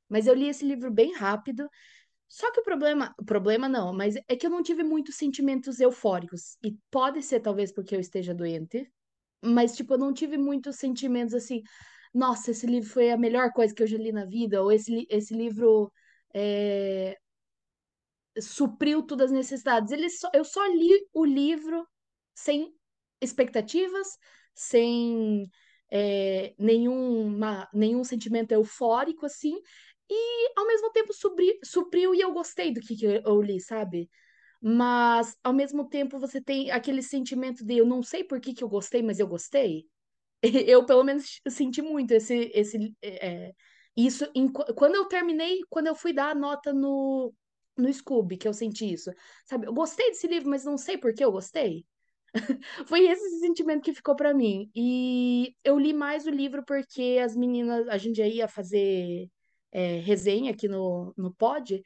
Mas 0.08 0.26
eu 0.26 0.34
li 0.34 0.48
esse 0.48 0.64
livro 0.64 0.90
bem 0.90 1.14
rápido. 1.14 1.70
Só 2.28 2.50
que 2.50 2.58
o 2.60 2.64
problema, 2.64 3.14
o 3.16 3.24
problema 3.24 3.68
não, 3.68 3.92
mas 3.92 4.16
é 4.26 4.34
que 4.34 4.44
eu 4.44 4.50
não 4.50 4.64
tive 4.64 4.82
muitos 4.82 5.14
sentimentos 5.14 5.78
eufóricos. 5.78 6.56
E 6.60 6.76
pode 6.90 7.22
ser 7.22 7.38
talvez 7.38 7.72
porque 7.72 7.94
eu 7.94 8.00
esteja 8.00 8.34
doente, 8.34 8.90
mas 9.40 9.76
tipo, 9.76 9.94
eu 9.94 9.98
não 9.98 10.12
tive 10.12 10.36
muitos 10.36 10.74
sentimentos 10.74 11.34
assim, 11.34 11.62
nossa, 12.12 12.50
esse 12.50 12.66
livro 12.66 12.90
foi 12.90 13.12
a 13.12 13.16
melhor 13.16 13.52
coisa 13.52 13.72
que 13.72 13.82
eu 13.84 13.86
já 13.86 13.96
li 13.96 14.10
na 14.10 14.24
vida, 14.24 14.60
ou 14.60 14.72
esse, 14.72 15.06
esse 15.08 15.34
livro 15.34 15.92
é, 16.34 17.16
supriu 18.40 19.02
todas 19.02 19.26
as 19.30 19.36
necessidades. 19.36 19.92
Ele 19.92 20.08
só, 20.10 20.30
eu 20.34 20.44
só 20.44 20.64
li 20.66 20.90
o 21.12 21.24
livro 21.24 21.86
sem 22.34 22.74
expectativas, 23.20 24.06
sem 24.54 25.50
é, 25.90 26.54
nenhuma, 26.58 27.68
nenhum 27.72 28.04
sentimento 28.04 28.52
eufórico, 28.52 29.26
assim, 29.26 29.54
e 30.08 30.52
ao 30.56 30.66
mesmo 30.66 30.90
tempo 30.92 31.12
supri, 31.12 31.58
supriu 31.64 32.14
e 32.14 32.20
eu 32.20 32.32
gostei 32.32 32.72
do 32.72 32.80
que, 32.80 32.96
que 32.96 33.06
eu, 33.24 33.42
li, 33.42 33.60
sabe? 33.60 34.10
Mas 34.62 35.36
ao 35.44 35.52
mesmo 35.52 35.88
tempo 35.88 36.18
você 36.18 36.40
tem 36.40 36.70
aquele 36.70 37.02
sentimento 37.02 37.64
de 37.64 37.78
eu 37.78 37.86
não 37.86 38.02
sei 38.02 38.24
por 38.24 38.40
que, 38.40 38.54
que 38.54 38.64
eu 38.64 38.68
gostei, 38.68 39.02
mas 39.02 39.18
eu 39.20 39.26
gostei. 39.28 39.86
Eu, 40.66 40.86
pelo 40.86 41.04
menos, 41.04 41.40
senti 41.48 41.82
muito 41.82 42.12
esse, 42.12 42.50
esse, 42.54 42.94
é, 43.02 43.52
isso. 43.96 44.26
em- 44.34 44.48
quando 44.52 44.94
eu 44.96 45.06
terminei, 45.06 45.60
quando 45.68 45.86
eu 45.88 45.94
fui 45.94 46.12
dar 46.12 46.30
a 46.30 46.34
nota 46.34 46.72
no, 46.72 47.34
no 47.76 47.92
Scooby, 47.92 48.36
que 48.36 48.48
eu 48.48 48.54
senti 48.54 48.92
isso. 48.92 49.10
Sabe, 49.46 49.66
eu 49.66 49.72
gostei 49.74 50.10
desse 50.10 50.26
livro, 50.26 50.48
mas 50.50 50.64
não 50.64 50.76
sei 50.78 50.98
por 50.98 51.14
que 51.14 51.24
eu 51.24 51.32
gostei. 51.32 51.86
Foi 52.88 53.06
esse 53.08 53.40
sentimento 53.40 53.82
que 53.82 53.94
ficou 53.94 54.14
pra 54.16 54.34
mim. 54.34 54.70
E 54.74 55.54
eu 55.64 55.78
li 55.78 55.92
mais 55.92 56.26
o 56.26 56.30
livro 56.30 56.64
porque 56.64 57.18
as 57.24 57.36
meninas, 57.36 57.88
a 57.88 57.98
gente 57.98 58.20
ia 58.22 58.48
fazer 58.48 59.28
é, 59.72 59.98
resenha 60.00 60.50
aqui 60.52 60.68
no, 60.68 61.12
no 61.16 61.32
pod, 61.34 61.82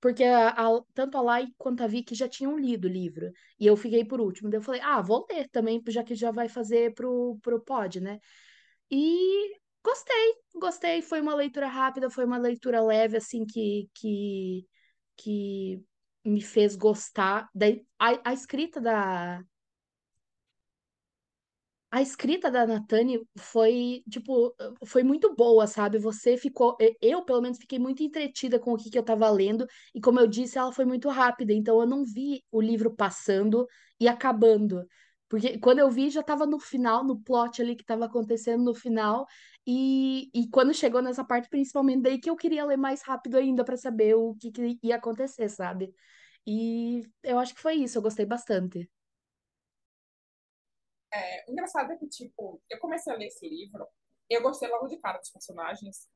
porque 0.00 0.24
a- 0.24 0.50
a- 0.50 0.82
tanto 0.94 1.16
a 1.18 1.22
Lai 1.22 1.48
quanto 1.58 1.82
a 1.82 1.86
Vicky 1.86 2.14
já 2.14 2.28
tinham 2.28 2.58
lido 2.58 2.86
o 2.86 2.90
livro. 2.90 3.30
E 3.58 3.66
eu 3.66 3.76
fiquei 3.76 4.04
por 4.04 4.20
último. 4.20 4.50
Daí 4.50 4.58
eu 4.58 4.62
falei, 4.62 4.80
ah, 4.82 5.00
vou 5.02 5.26
ler 5.30 5.48
também, 5.50 5.82
já 5.88 6.04
que 6.04 6.14
já 6.14 6.30
vai 6.30 6.48
fazer 6.48 6.94
pro, 6.94 7.38
pro 7.42 7.60
pod, 7.62 8.00
né? 8.00 8.18
E 8.90 9.56
Gostei, 9.84 10.34
gostei. 10.54 11.02
Foi 11.02 11.20
uma 11.20 11.34
leitura 11.34 11.68
rápida, 11.68 12.08
foi 12.10 12.24
uma 12.24 12.38
leitura 12.38 12.80
leve, 12.82 13.16
assim, 13.18 13.44
que, 13.46 13.88
que, 13.94 14.66
que 15.16 15.82
me 16.24 16.40
fez 16.42 16.76
gostar. 16.76 17.48
Da, 17.54 17.66
a, 17.98 18.30
a 18.30 18.32
escrita 18.32 18.80
da, 18.80 19.44
a 21.94 22.02
escrita 22.02 22.50
da 22.50 22.66
Natane 22.66 23.20
foi, 23.38 24.02
tipo, 24.10 24.52
foi 24.84 25.04
muito 25.04 25.32
boa, 25.36 25.64
sabe? 25.68 25.96
Você 25.98 26.36
ficou, 26.36 26.76
eu 27.00 27.24
pelo 27.24 27.40
menos 27.40 27.56
fiquei 27.56 27.78
muito 27.78 28.02
entretida 28.02 28.58
com 28.58 28.72
o 28.72 28.76
que, 28.76 28.90
que 28.90 28.98
eu 28.98 29.02
tava 29.04 29.30
lendo, 29.30 29.64
e 29.94 30.00
como 30.00 30.18
eu 30.18 30.26
disse, 30.26 30.58
ela 30.58 30.72
foi 30.72 30.84
muito 30.84 31.08
rápida, 31.08 31.52
então 31.52 31.80
eu 31.80 31.86
não 31.86 32.04
vi 32.04 32.42
o 32.50 32.60
livro 32.60 32.92
passando 32.92 33.64
e 34.00 34.08
acabando. 34.08 34.84
Porque 35.28 35.56
quando 35.58 35.78
eu 35.78 35.88
vi, 35.88 36.10
já 36.10 36.20
tava 36.22 36.44
no 36.46 36.58
final, 36.58 37.04
no 37.04 37.20
plot 37.22 37.62
ali 37.62 37.76
que 37.76 37.84
tava 37.84 38.06
acontecendo 38.06 38.64
no 38.64 38.74
final, 38.74 39.24
e, 39.66 40.30
e 40.34 40.48
quando 40.50 40.74
chegou 40.74 41.00
nessa 41.02 41.24
parte, 41.24 41.48
principalmente 41.48 42.02
daí 42.02 42.20
que 42.20 42.28
eu 42.28 42.36
queria 42.36 42.64
ler 42.64 42.76
mais 42.76 43.02
rápido 43.02 43.36
ainda 43.36 43.64
para 43.64 43.76
saber 43.76 44.14
o 44.14 44.34
que, 44.34 44.50
que 44.50 44.78
ia 44.82 44.96
acontecer, 44.96 45.48
sabe? 45.48 45.94
E 46.46 47.02
eu 47.22 47.38
acho 47.38 47.54
que 47.54 47.60
foi 47.60 47.74
isso, 47.74 47.98
eu 47.98 48.02
gostei 48.02 48.26
bastante. 48.26 48.90
É, 51.12 51.44
o 51.48 51.52
engraçado 51.52 51.92
é 51.92 51.96
que, 51.96 52.08
tipo, 52.08 52.60
eu 52.68 52.78
comecei 52.78 53.12
a 53.12 53.16
ler 53.16 53.28
esse 53.28 53.48
livro, 53.48 53.86
eu 54.28 54.42
gostei 54.42 54.68
logo 54.68 54.88
de 54.88 54.98
cara 54.98 55.18
dos 55.18 55.30
personagens, 55.30 56.08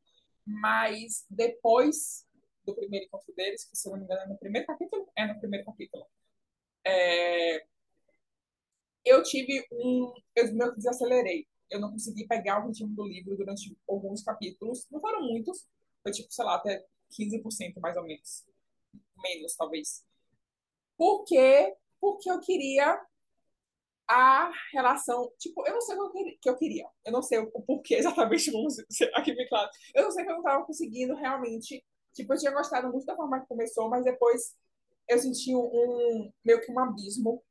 mas 0.45 1.25
depois 1.31 2.27
do 2.65 2.75
primeiro 2.75 3.07
encontro 3.07 3.33
deles, 3.35 3.65
que 3.65 3.77
se 3.77 3.89
não 3.89 3.97
me 3.97 4.05
engano 4.05 4.23
é 4.23 4.27
no 4.27 4.39
primeiro 4.39 4.67
capítulo, 4.67 5.11
é 5.17 5.27
no 5.27 5.39
primeiro 5.39 5.65
capítulo, 5.65 6.05
é, 6.85 7.65
eu 9.05 9.23
tive 9.23 9.67
um. 9.73 10.13
Eu 10.37 10.71
que 10.71 10.77
desacelerei. 10.77 11.47
Eu 11.71 11.81
não 11.81 11.91
consegui 11.91 12.27
pegar 12.27 12.65
o 12.65 12.69
ritmo 12.69 12.95
do 12.95 13.07
livro 13.07 13.37
durante 13.37 13.77
alguns 13.89 14.23
capítulos. 14.23 14.87
Não 14.91 15.01
foram 15.01 15.23
muitos, 15.23 15.67
foi 16.03 16.13
tipo, 16.13 16.33
sei 16.33 16.45
lá, 16.45 16.57
até 16.57 16.85
15% 17.11 17.81
mais 17.81 17.97
ou 17.97 18.05
menos. 18.05 18.45
Menos, 19.23 19.55
talvez. 19.57 20.05
Por 20.97 21.25
quê? 21.25 21.75
Porque 22.01 22.31
eu 22.31 22.41
queria 22.41 23.01
a 24.09 24.51
relação. 24.73 25.31
Tipo, 25.39 25.67
eu 25.67 25.75
não 25.75 25.81
sei 25.81 25.97
o 25.97 26.11
que 26.11 26.49
eu 26.49 26.57
queria. 26.57 26.87
Eu 27.05 27.13
não 27.13 27.23
sei 27.23 27.39
o 27.39 27.51
porquê 27.63 27.97
exatamente, 27.97 28.51
vamos 28.53 28.77
aqui 29.15 29.35
bem 29.35 29.49
claro. 29.49 29.71
Eu 29.95 30.05
não 30.05 30.11
sei 30.11 30.25
que 30.25 30.31
eu 30.31 30.35
não 30.35 30.43
estava 30.43 30.65
conseguindo 30.65 31.15
realmente. 31.15 31.85
Tipo, 32.15 32.33
eu 32.33 32.39
tinha 32.39 32.53
gostado 32.53 32.91
muito 32.91 33.05
da 33.05 33.15
forma 33.15 33.41
que 33.41 33.47
começou, 33.47 33.89
mas 33.89 34.03
depois 34.03 34.57
eu 35.09 35.19
senti 35.19 35.55
um, 35.55 36.33
meio 36.45 36.61
que 36.61 36.73
um 36.73 36.79
abismo 36.79 37.43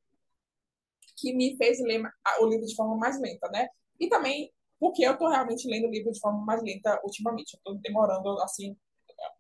que 1.16 1.34
me 1.34 1.56
fez 1.58 1.80
ler 1.80 2.02
o 2.40 2.48
livro 2.48 2.66
de 2.66 2.76
forma 2.76 2.96
mais 2.98 3.20
lenta, 3.20 3.48
né? 3.50 3.68
E 4.00 4.08
também 4.10 4.52
porque 4.80 5.04
eu 5.06 5.14
estou 5.14 5.30
realmente 5.30 5.68
lendo 5.68 5.88
o 5.88 5.92
livro 5.92 6.12
de 6.12 6.20
forma 6.20 6.44
mais 6.46 6.62
lenta 6.62 7.00
ultimamente. 7.04 7.54
Eu 7.54 7.58
estou 7.58 7.76
demorando, 7.82 8.40
assim, 8.42 8.78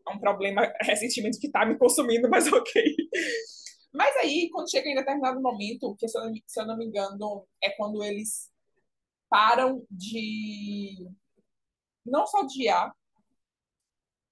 é 0.07 0.11
um 0.11 0.19
problema 0.19 0.61
recentemente 0.81 1.39
que 1.39 1.47
está 1.47 1.65
me 1.65 1.77
consumindo, 1.77 2.29
mas 2.29 2.47
ok. 2.51 2.95
Mas 3.93 4.15
aí, 4.17 4.49
quando 4.51 4.69
chega 4.69 4.89
em 4.89 4.95
determinado 4.95 5.41
momento, 5.41 5.95
que 5.97 6.07
se 6.07 6.17
eu, 6.17 6.25
não, 6.25 6.33
se 6.45 6.61
eu 6.61 6.65
não 6.65 6.77
me 6.77 6.85
engano, 6.85 7.47
é 7.63 7.69
quando 7.71 8.03
eles 8.03 8.51
param 9.29 9.85
de 9.89 11.07
não 12.05 12.25
só 12.25 12.41
odiar, 12.41 12.93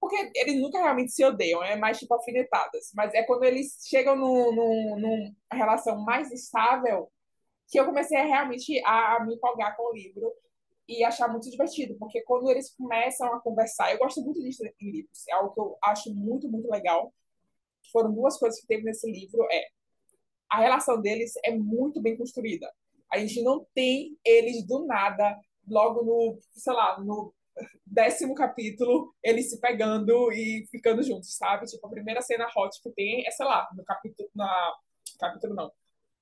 porque 0.00 0.30
eles 0.34 0.60
nunca 0.60 0.78
realmente 0.78 1.12
se 1.12 1.24
odeiam, 1.24 1.62
é 1.64 1.76
mais 1.76 1.98
tipo 1.98 2.14
alfinetadas, 2.14 2.90
mas 2.94 3.12
é 3.14 3.22
quando 3.24 3.44
eles 3.44 3.78
chegam 3.88 4.16
num, 4.16 4.96
numa 5.00 5.34
relação 5.52 5.98
mais 6.04 6.30
estável 6.30 7.10
que 7.68 7.78
eu 7.78 7.84
comecei 7.84 8.18
realmente 8.18 8.80
a, 8.84 9.16
a 9.16 9.24
me 9.24 9.34
empolgar 9.34 9.76
com 9.76 9.90
o 9.90 9.94
livro 9.94 10.32
e 10.88 11.02
achar 11.02 11.28
muito 11.28 11.50
divertido, 11.50 11.96
porque 11.98 12.22
quando 12.22 12.48
eles 12.50 12.74
começam 12.76 13.32
a 13.34 13.40
conversar, 13.40 13.92
eu 13.92 13.98
gosto 13.98 14.22
muito 14.22 14.40
disso 14.40 14.62
em 14.80 14.90
livros, 14.90 15.26
é 15.28 15.32
algo 15.32 15.52
que 15.52 15.60
eu 15.60 15.76
acho 15.82 16.14
muito, 16.14 16.48
muito 16.48 16.70
legal, 16.70 17.12
foram 17.90 18.12
duas 18.12 18.38
coisas 18.38 18.60
que 18.60 18.66
teve 18.66 18.84
nesse 18.84 19.10
livro 19.10 19.42
é 19.50 19.66
a 20.48 20.60
relação 20.60 21.00
deles 21.00 21.32
é 21.44 21.50
muito 21.56 22.00
bem 22.00 22.16
construída. 22.16 22.70
A 23.12 23.18
gente 23.18 23.42
não 23.42 23.66
tem 23.74 24.16
eles 24.24 24.64
do 24.64 24.86
nada, 24.86 25.36
logo 25.68 26.02
no, 26.04 26.38
sei 26.52 26.72
lá, 26.72 27.00
no 27.00 27.34
décimo 27.84 28.34
capítulo, 28.34 29.14
eles 29.22 29.50
se 29.50 29.60
pegando 29.60 30.32
e 30.32 30.66
ficando 30.70 31.02
juntos, 31.02 31.36
sabe? 31.36 31.66
Tipo, 31.66 31.86
a 31.86 31.90
primeira 31.90 32.20
cena 32.20 32.46
hot 32.54 32.80
que 32.82 32.90
tem 32.90 33.26
é, 33.26 33.30
sei 33.30 33.46
lá, 33.46 33.68
no 33.74 33.84
capítulo, 33.84 34.28
na, 34.34 34.74
capítulo 35.18 35.54
não, 35.54 35.72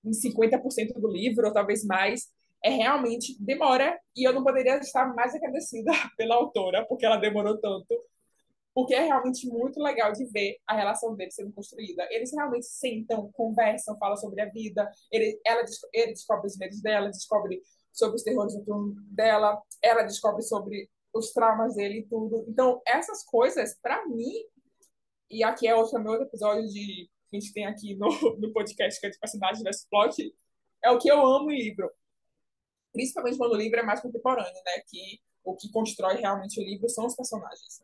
em 0.04 0.10
50% 0.10 0.94
do 1.00 1.08
livro, 1.08 1.46
ou 1.46 1.52
talvez 1.52 1.84
mais, 1.84 2.28
é 2.64 2.70
realmente 2.70 3.36
demora, 3.38 3.98
e 4.16 4.26
eu 4.26 4.32
não 4.32 4.42
poderia 4.42 4.78
estar 4.78 5.14
mais 5.14 5.34
agradecida 5.34 5.90
pela 6.16 6.34
autora, 6.36 6.84
porque 6.86 7.04
ela 7.04 7.16
demorou 7.16 7.58
tanto, 7.58 7.94
porque 8.74 8.94
é 8.94 9.00
realmente 9.00 9.46
muito 9.46 9.80
legal 9.80 10.12
de 10.12 10.24
ver 10.26 10.56
a 10.66 10.74
relação 10.74 11.14
deles 11.14 11.34
sendo 11.34 11.52
construída. 11.52 12.06
Eles 12.10 12.32
realmente 12.32 12.66
sentam, 12.66 13.30
conversam, 13.32 13.96
falam 13.98 14.16
sobre 14.16 14.40
a 14.40 14.50
vida, 14.50 14.90
ele, 15.12 15.38
ela, 15.46 15.62
ele 15.92 16.12
descobre 16.12 16.46
os 16.46 16.56
medos 16.56 16.80
dela, 16.80 17.08
descobre 17.08 17.62
sobre 17.92 18.16
os 18.16 18.22
terrores 18.22 18.54
dela, 19.12 19.62
ela 19.80 20.02
descobre 20.02 20.42
sobre 20.42 20.90
os 21.12 21.32
traumas 21.32 21.76
dele 21.76 22.00
e 22.00 22.06
tudo. 22.06 22.44
Então, 22.48 22.82
essas 22.86 23.24
coisas, 23.24 23.78
para 23.80 24.04
mim, 24.08 24.32
e 25.30 25.44
aqui 25.44 25.68
é 25.68 25.74
outro, 25.74 26.00
meu 26.00 26.12
outro 26.12 26.26
episódio 26.26 26.66
de, 26.68 27.08
que 27.34 27.36
a 27.36 27.40
gente 27.40 27.52
tem 27.52 27.66
aqui 27.66 27.94
no, 27.94 28.08
no 28.38 28.52
podcast, 28.52 29.00
que 29.00 29.06
é 29.06 29.10
de 29.10 29.18
personagem 29.18 29.64
plot, 29.90 30.34
é 30.82 30.90
o 30.90 30.98
que 30.98 31.10
eu 31.10 31.24
amo 31.24 31.50
em 31.50 31.62
livro. 31.62 31.90
Principalmente 32.92 33.36
quando 33.36 33.52
o 33.52 33.56
livro 33.56 33.80
é 33.80 33.82
mais 33.82 34.00
contemporâneo, 34.00 34.62
né? 34.64 34.82
Que 34.88 35.20
o 35.42 35.56
que 35.56 35.70
constrói 35.70 36.16
realmente 36.16 36.60
o 36.60 36.64
livro 36.64 36.88
são 36.88 37.06
os 37.06 37.16
personagens. 37.16 37.80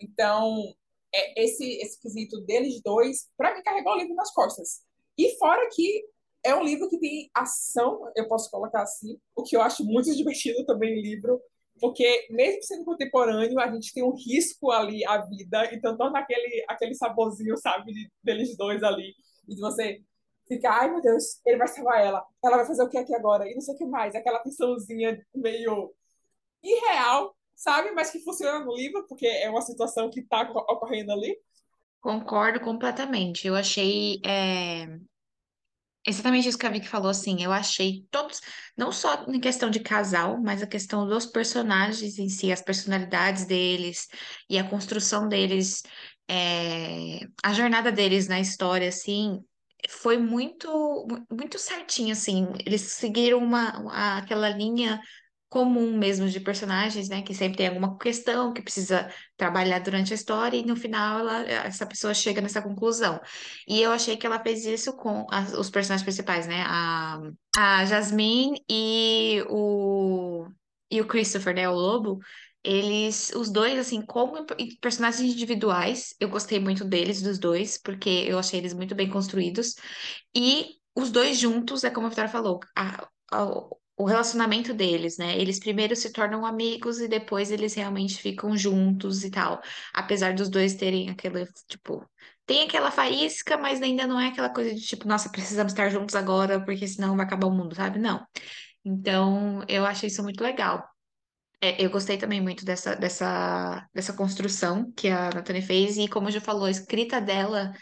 Então, 0.00 0.74
é, 1.14 1.44
esse, 1.44 1.64
esse 1.80 2.00
quesito 2.00 2.40
deles 2.40 2.82
dois, 2.82 3.30
para 3.36 3.54
mim, 3.54 3.62
carregou 3.62 3.92
o 3.92 3.98
livro 3.98 4.14
nas 4.14 4.32
costas. 4.32 4.82
E 5.16 5.36
fora 5.36 5.68
que 5.72 6.04
é 6.44 6.54
um 6.54 6.64
livro 6.64 6.88
que 6.88 6.98
tem 6.98 7.30
ação, 7.32 8.10
eu 8.16 8.26
posso 8.26 8.50
colocar 8.50 8.82
assim, 8.82 9.20
o 9.36 9.44
que 9.44 9.56
eu 9.56 9.62
acho 9.62 9.84
muito 9.84 10.12
divertido 10.16 10.64
também 10.66 10.98
em 10.98 11.02
livro, 11.02 11.40
porque 11.80 12.26
mesmo 12.30 12.62
sendo 12.62 12.84
contemporâneo, 12.84 13.58
a 13.58 13.70
gente 13.70 13.92
tem 13.92 14.02
um 14.02 14.14
risco 14.14 14.70
ali 14.70 15.04
à 15.04 15.18
vida, 15.18 15.68
então 15.72 15.96
torna 15.96 16.20
aquele, 16.20 16.64
aquele 16.68 16.94
saborzinho, 16.94 17.56
sabe, 17.56 17.92
de, 17.92 18.10
deles 18.22 18.56
dois 18.56 18.82
ali, 18.82 19.14
e 19.48 19.54
de 19.54 19.60
você 19.60 20.00
ficar, 20.46 20.80
ai 20.80 20.90
meu 20.90 21.00
Deus, 21.00 21.40
ele 21.44 21.58
vai 21.58 21.68
salvar 21.68 22.00
ela, 22.04 22.24
ela 22.44 22.56
vai 22.58 22.66
fazer 22.66 22.82
o 22.82 22.88
que 22.88 22.98
aqui 22.98 23.14
agora, 23.14 23.48
e 23.48 23.54
não 23.54 23.60
sei 23.60 23.74
o 23.74 23.78
que 23.78 23.84
mais, 23.84 24.14
aquela 24.14 24.38
tensãozinha 24.38 25.20
meio 25.34 25.92
irreal, 26.62 27.34
sabe? 27.54 27.90
Mas 27.92 28.10
que 28.10 28.20
funciona 28.20 28.64
no 28.64 28.74
livro, 28.74 29.06
porque 29.08 29.26
é 29.26 29.48
uma 29.50 29.62
situação 29.62 30.10
que 30.10 30.20
está 30.20 30.42
ocorrendo 30.42 31.12
ali. 31.12 31.36
Concordo 32.00 32.60
completamente. 32.60 33.46
Eu 33.46 33.54
achei 33.54 34.20
é, 34.24 34.98
exatamente 36.06 36.48
isso 36.48 36.58
que 36.58 36.66
a 36.66 36.70
Vicky 36.70 36.88
falou, 36.88 37.10
assim, 37.10 37.42
eu 37.42 37.52
achei 37.52 38.06
todos, 38.10 38.40
não 38.76 38.90
só 38.92 39.24
em 39.28 39.40
questão 39.40 39.70
de 39.70 39.80
casal, 39.80 40.40
mas 40.40 40.62
a 40.62 40.66
questão 40.66 41.06
dos 41.06 41.26
personagens 41.26 42.18
em 42.18 42.28
si, 42.28 42.50
as 42.52 42.62
personalidades 42.62 43.44
deles 43.46 44.08
e 44.48 44.58
a 44.58 44.68
construção 44.68 45.28
deles, 45.28 45.82
é, 46.28 47.20
a 47.42 47.52
jornada 47.52 47.92
deles 47.92 48.28
na 48.28 48.40
história, 48.40 48.88
assim, 48.88 49.40
foi 49.88 50.16
muito, 50.18 51.06
muito 51.30 51.58
certinho, 51.58 52.12
assim, 52.12 52.46
eles 52.64 52.82
seguiram 52.82 53.38
uma, 53.38 53.78
uma- 53.80 54.18
aquela 54.18 54.48
linha 54.50 55.00
comum 55.52 55.98
mesmo 55.98 56.28
de 56.28 56.40
personagens, 56.40 57.08
né? 57.10 57.22
Que 57.22 57.34
sempre 57.34 57.58
tem 57.58 57.68
alguma 57.68 57.98
questão 57.98 58.52
que 58.54 58.62
precisa 58.62 59.10
trabalhar 59.36 59.80
durante 59.80 60.12
a 60.12 60.16
história 60.16 60.56
e 60.56 60.64
no 60.64 60.74
final 60.76 61.18
ela, 61.20 61.42
essa 61.50 61.86
pessoa 61.86 62.14
chega 62.14 62.40
nessa 62.40 62.62
conclusão. 62.62 63.20
E 63.68 63.80
eu 63.82 63.92
achei 63.92 64.16
que 64.16 64.26
ela 64.26 64.40
fez 64.42 64.64
isso 64.64 64.96
com 64.96 65.26
os 65.58 65.68
personagens 65.70 66.02
principais, 66.04 66.46
né? 66.46 66.62
A, 66.66 67.20
a 67.56 67.84
Jasmine 67.84 68.62
e 68.70 69.44
o, 69.50 70.46
e 70.90 71.00
o 71.00 71.06
Christopher, 71.06 71.54
né? 71.54 71.68
O 71.68 71.74
lobo. 71.74 72.18
Eles, 72.64 73.30
os 73.34 73.50
dois, 73.50 73.76
assim, 73.78 74.00
como 74.06 74.46
personagens 74.80 75.32
individuais, 75.32 76.14
eu 76.20 76.28
gostei 76.28 76.60
muito 76.60 76.84
deles, 76.84 77.20
dos 77.20 77.36
dois, 77.38 77.76
porque 77.76 78.08
eu 78.08 78.38
achei 78.38 78.60
eles 78.60 78.72
muito 78.72 78.94
bem 78.94 79.10
construídos. 79.10 79.74
E 80.34 80.76
os 80.94 81.10
dois 81.10 81.38
juntos, 81.38 81.84
é 81.84 81.90
como 81.90 82.06
a 82.06 82.10
Vitória 82.10 82.30
falou, 82.30 82.60
a, 82.76 83.08
a- 83.32 83.68
o 84.02 84.06
relacionamento 84.06 84.74
deles, 84.74 85.18
né? 85.18 85.38
Eles 85.38 85.58
primeiro 85.60 85.94
se 85.94 86.12
tornam 86.12 86.44
amigos 86.44 87.00
e 87.00 87.08
depois 87.08 87.50
eles 87.50 87.74
realmente 87.74 88.20
ficam 88.20 88.56
juntos 88.56 89.24
e 89.24 89.30
tal. 89.30 89.60
Apesar 89.94 90.34
dos 90.34 90.48
dois 90.48 90.74
terem 90.74 91.10
aquele, 91.10 91.46
tipo, 91.68 92.04
tem 92.46 92.64
aquela 92.64 92.90
faísca, 92.90 93.56
mas 93.56 93.80
ainda 93.80 94.06
não 94.06 94.18
é 94.20 94.28
aquela 94.28 94.50
coisa 94.50 94.74
de 94.74 94.80
tipo, 94.80 95.06
nossa, 95.06 95.30
precisamos 95.30 95.72
estar 95.72 95.88
juntos 95.88 96.14
agora, 96.16 96.60
porque 96.64 96.86
senão 96.88 97.16
vai 97.16 97.24
acabar 97.26 97.46
o 97.46 97.50
mundo, 97.52 97.74
sabe? 97.74 97.98
Não. 97.98 98.26
Então, 98.84 99.64
eu 99.68 99.86
achei 99.86 100.08
isso 100.08 100.22
muito 100.22 100.42
legal. 100.42 100.84
É, 101.60 101.84
eu 101.84 101.90
gostei 101.90 102.18
também 102.18 102.40
muito 102.40 102.64
dessa, 102.64 102.96
dessa, 102.96 103.88
dessa 103.94 104.12
construção 104.14 104.92
que 104.96 105.08
a 105.08 105.30
Nathane 105.30 105.62
fez, 105.62 105.96
e 105.96 106.08
como 106.08 106.30
já 106.30 106.40
falou, 106.40 106.64
a 106.64 106.70
escrita 106.70 107.20
dela 107.20 107.72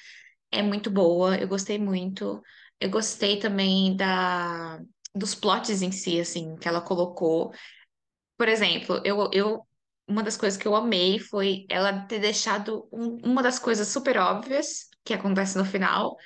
é 0.52 0.62
muito 0.62 0.90
boa, 0.90 1.36
eu 1.38 1.48
gostei 1.48 1.78
muito. 1.78 2.42
Eu 2.80 2.90
gostei 2.90 3.38
também 3.38 3.96
da, 3.96 4.80
dos 5.14 5.34
plots 5.34 5.82
em 5.82 5.92
si, 5.92 6.20
assim, 6.20 6.56
que 6.56 6.68
ela 6.68 6.80
colocou. 6.80 7.52
Por 8.36 8.48
exemplo, 8.48 9.00
eu, 9.04 9.30
eu 9.32 9.66
uma 10.08 10.22
das 10.22 10.36
coisas 10.36 10.58
que 10.60 10.66
eu 10.68 10.74
amei 10.76 11.18
foi 11.18 11.66
ela 11.70 12.06
ter 12.06 12.18
deixado 12.20 12.88
um- 12.92 13.18
uma 13.24 13.42
das 13.42 13.58
coisas 13.58 13.88
super 13.88 14.18
óbvias 14.18 14.88
que 15.04 15.14
acontece 15.14 15.56
no 15.58 15.64
final 15.64 16.16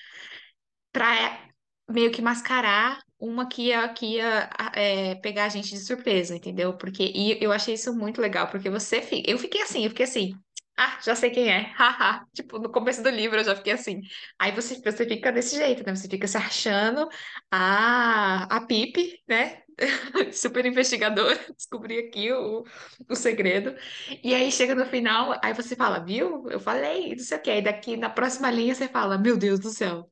pra 0.92 1.48
meio 1.90 2.10
que 2.12 2.22
mascarar 2.22 3.00
uma 3.18 3.48
que 3.48 3.64
ia, 3.68 3.88
que 3.92 4.06
ia 4.16 4.50
é, 4.74 5.14
pegar 5.16 5.46
a 5.46 5.48
gente 5.48 5.70
de 5.70 5.78
surpresa, 5.80 6.34
entendeu? 6.36 6.76
Porque 6.76 7.02
e 7.14 7.42
eu 7.42 7.52
achei 7.52 7.74
isso 7.74 7.94
muito 7.94 8.20
legal, 8.20 8.48
porque 8.50 8.68
você 8.70 9.00
fica. 9.02 9.30
Eu 9.30 9.38
fiquei 9.38 9.62
assim, 9.62 9.84
eu 9.84 9.90
fiquei 9.90 10.04
assim. 10.04 10.32
Ah, 10.76 10.98
já 11.04 11.14
sei 11.14 11.30
quem 11.30 11.48
é. 11.50 11.60
Haha. 11.76 12.26
Tipo, 12.34 12.58
no 12.58 12.70
começo 12.70 13.02
do 13.02 13.08
livro 13.10 13.38
eu 13.38 13.44
já 13.44 13.54
fiquei 13.54 13.72
assim. 13.72 14.00
Aí 14.38 14.50
você, 14.52 14.80
você 14.80 15.06
fica 15.06 15.30
desse 15.30 15.56
jeito, 15.56 15.84
né? 15.86 15.94
Você 15.94 16.08
fica 16.08 16.26
se 16.26 16.36
achando 16.36 17.08
a, 17.50 18.44
a 18.56 18.66
Pipe, 18.66 19.22
né? 19.28 19.62
Super 20.32 20.66
investigadora, 20.66 21.38
descobri 21.56 21.98
aqui 21.98 22.32
o, 22.32 22.64
o 23.08 23.14
segredo. 23.16 23.74
E 24.22 24.34
aí 24.34 24.50
chega 24.50 24.74
no 24.74 24.86
final, 24.86 25.38
aí 25.42 25.52
você 25.54 25.76
fala, 25.76 25.98
viu? 26.04 26.48
Eu 26.48 26.58
falei, 26.60 27.10
não 27.14 27.18
sei 27.24 27.38
o 27.38 27.42
quê. 27.42 27.50
Aí 27.52 27.62
daqui 27.62 27.96
na 27.96 28.10
próxima 28.10 28.50
linha 28.50 28.74
você 28.74 28.88
fala, 28.88 29.16
meu 29.18 29.36
Deus 29.36 29.60
do 29.60 29.70
céu. 29.70 30.10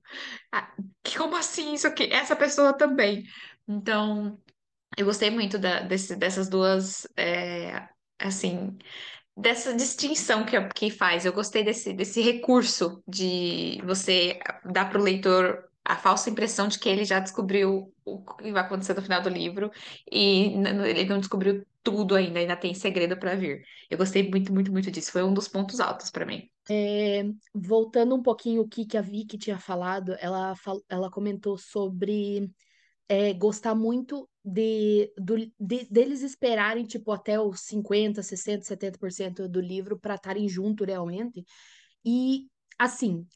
Ah, 0.53 0.73
como 1.17 1.37
assim 1.37 1.75
isso 1.75 1.87
aqui? 1.89 2.05
Essa 2.13 2.37
pessoa 2.37 2.73
também. 2.77 3.25
Então, 3.69 4.41
eu 4.99 5.07
gostei 5.07 5.31
muito 5.31 5.59
da, 5.59 5.81
desse- 5.83 6.17
dessas 6.17 6.49
duas, 6.49 7.07
é, 7.17 7.89
assim, 8.21 8.77
dessa 9.37 9.75
distinção 9.75 10.45
que, 10.45 10.61
que 10.69 10.91
faz. 10.91 11.25
Eu 11.25 11.33
gostei 11.33 11.65
desse, 11.65 11.93
desse 11.93 12.21
recurso 12.21 13.03
de 13.07 13.81
você 13.85 14.39
dar 14.65 14.89
para 14.89 15.01
o 15.01 15.03
leitor 15.03 15.69
a 15.85 15.97
falsa 15.97 16.31
impressão 16.31 16.69
de 16.69 16.79
que 16.79 16.89
ele 16.89 17.05
já 17.05 17.19
descobriu 17.19 17.93
o 18.05 18.23
que 18.37 18.53
vai 18.53 18.63
acontecer 18.63 18.95
no 18.95 19.03
final 19.03 19.21
do 19.21 19.29
livro 19.29 19.71
e 20.11 20.55
ele 20.87 21.07
não 21.07 21.19
descobriu 21.19 21.67
tudo 21.83 22.15
ainda, 22.15 22.39
ainda 22.39 22.57
tem 22.57 22.73
segredo 22.73 23.17
para 23.17 23.35
vir. 23.35 23.65
Eu 23.91 23.99
gostei 23.99 24.29
muito, 24.31 24.53
muito, 24.53 24.71
muito 24.71 24.91
disso. 24.91 25.11
Foi 25.11 25.23
um 25.25 25.35
dos 25.35 25.49
pontos 25.49 25.81
altos 25.81 26.11
para 26.11 26.25
mim. 26.25 26.49
É, 26.71 27.25
voltando 27.53 28.15
um 28.15 28.23
pouquinho 28.23 28.63
o 28.63 28.69
que, 28.69 28.87
que 28.87 28.97
a 28.97 29.03
Vicky 29.03 29.37
tinha 29.37 29.59
falado, 29.59 30.15
ela, 30.21 30.55
ela 30.89 31.11
comentou 31.11 31.59
sobre 31.59 32.49
é, 33.13 33.35
gostar 33.35 33.75
muito 33.75 34.27
de, 34.43 35.13
do, 35.19 35.37
de- 35.61 35.87
deles 35.91 36.23
esperarem, 36.23 36.87
tipo, 36.87 37.13
até 37.13 37.39
os 37.39 37.61
50, 37.61 38.23
60, 38.23 38.65
70% 38.65 39.47
do 39.49 39.61
livro 39.61 39.99
para 39.99 40.15
estarem 40.15 40.49
junto 40.49 40.83
realmente. 40.83 41.45
E, 42.03 42.49
assim, 42.79 43.27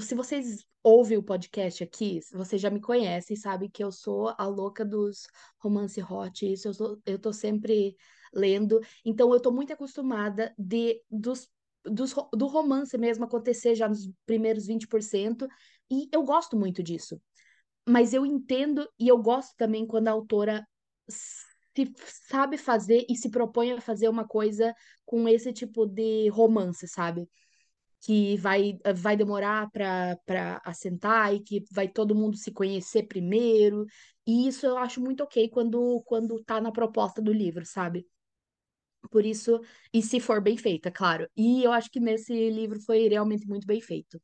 se 0.00 0.14
vocês 0.14 0.64
ouvem 0.82 1.18
o 1.18 1.22
podcast 1.22 1.84
aqui, 1.84 2.20
vocês 2.32 2.62
já 2.62 2.70
me 2.70 2.80
conhecem, 2.80 3.36
sabem 3.36 3.68
que 3.68 3.84
eu 3.84 3.92
sou 3.92 4.34
a 4.38 4.46
louca 4.46 4.86
dos 4.86 5.26
romance 5.58 6.02
hot, 6.02 6.50
isso 6.50 6.68
eu, 6.68 6.74
sou, 6.74 6.98
eu 7.04 7.18
tô 7.18 7.30
sempre 7.30 7.94
lendo. 8.32 8.80
Então, 9.04 9.34
eu 9.34 9.40
tô 9.40 9.52
muito 9.52 9.70
acostumada 9.70 10.54
de, 10.56 11.02
dos, 11.10 11.46
dos, 11.84 12.14
do 12.32 12.46
romance 12.46 12.96
mesmo 12.96 13.26
acontecer 13.26 13.74
já 13.74 13.86
nos 13.86 14.10
primeiros 14.24 14.66
20%, 14.66 15.46
e 15.90 16.08
eu 16.10 16.22
gosto 16.22 16.56
muito 16.56 16.82
disso. 16.82 17.20
Mas 17.88 18.12
eu 18.12 18.26
entendo 18.26 18.88
e 18.98 19.08
eu 19.08 19.18
gosto 19.18 19.54
também 19.56 19.86
quando 19.86 20.08
a 20.08 20.12
autora 20.12 20.66
se 21.08 21.92
sabe 22.28 22.56
fazer 22.58 23.04
e 23.08 23.16
se 23.16 23.30
propõe 23.30 23.72
a 23.72 23.80
fazer 23.80 24.08
uma 24.08 24.26
coisa 24.26 24.74
com 25.04 25.28
esse 25.28 25.52
tipo 25.52 25.86
de 25.86 26.28
romance, 26.30 26.88
sabe? 26.88 27.28
Que 28.02 28.36
vai, 28.38 28.78
vai 28.96 29.16
demorar 29.16 29.70
para 29.72 30.62
assentar 30.64 31.34
e 31.34 31.40
que 31.42 31.64
vai 31.72 31.88
todo 31.88 32.14
mundo 32.14 32.36
se 32.36 32.52
conhecer 32.52 33.04
primeiro. 33.04 33.86
E 34.26 34.48
isso 34.48 34.66
eu 34.66 34.78
acho 34.78 35.00
muito 35.00 35.22
ok 35.24 35.48
quando, 35.50 36.02
quando 36.06 36.42
tá 36.44 36.60
na 36.60 36.72
proposta 36.72 37.22
do 37.22 37.32
livro, 37.32 37.66
sabe? 37.66 38.06
Por 39.10 39.24
isso, 39.24 39.60
e 39.92 40.02
se 40.02 40.18
for 40.20 40.40
bem 40.40 40.56
feita, 40.56 40.90
claro. 40.90 41.28
E 41.36 41.62
eu 41.62 41.72
acho 41.72 41.90
que 41.90 42.00
nesse 42.00 42.32
livro 42.50 42.80
foi 42.80 43.08
realmente 43.08 43.46
muito 43.46 43.66
bem 43.66 43.80
feito. 43.80 44.20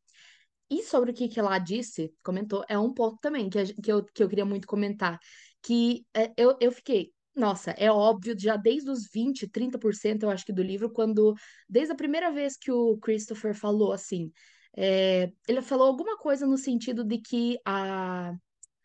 E 0.73 0.83
sobre 0.83 1.11
o 1.11 1.15
que, 1.15 1.29
que 1.29 1.39
ela 1.39 1.59
disse, 1.59 2.11
comentou, 2.23 2.65
é 2.67 2.79
um 2.79 2.95
ponto 2.95 3.19
também 3.21 3.51
que, 3.51 3.59
a 3.59 3.65
que, 3.67 3.93
eu, 3.93 4.03
que 4.03 4.23
eu 4.23 4.29
queria 4.29 4.47
muito 4.47 4.67
comentar. 4.67 5.19
Que 5.63 6.07
é, 6.15 6.33
eu, 6.35 6.57
eu 6.63 6.73
fiquei, 6.73 7.13
nossa, 7.37 7.73
é 7.73 7.93
óbvio, 7.93 8.35
já 8.39 8.57
desde 8.57 8.89
os 8.89 9.07
20, 9.13 9.47
30% 9.49 10.23
eu 10.23 10.31
acho 10.31 10.47
que 10.47 10.53
do 10.53 10.63
livro, 10.63 10.91
quando, 10.91 11.35
desde 11.69 11.93
a 11.93 11.97
primeira 11.97 12.33
vez 12.33 12.57
que 12.57 12.73
o 12.73 12.97
Christopher 12.97 13.55
falou 13.55 13.93
assim, 13.93 14.33
é, 14.75 15.31
ele 15.47 15.61
falou 15.61 15.89
alguma 15.89 16.17
coisa 16.17 16.47
no 16.47 16.57
sentido 16.57 17.05
de 17.05 17.19
que 17.19 17.59
a, 17.67 18.33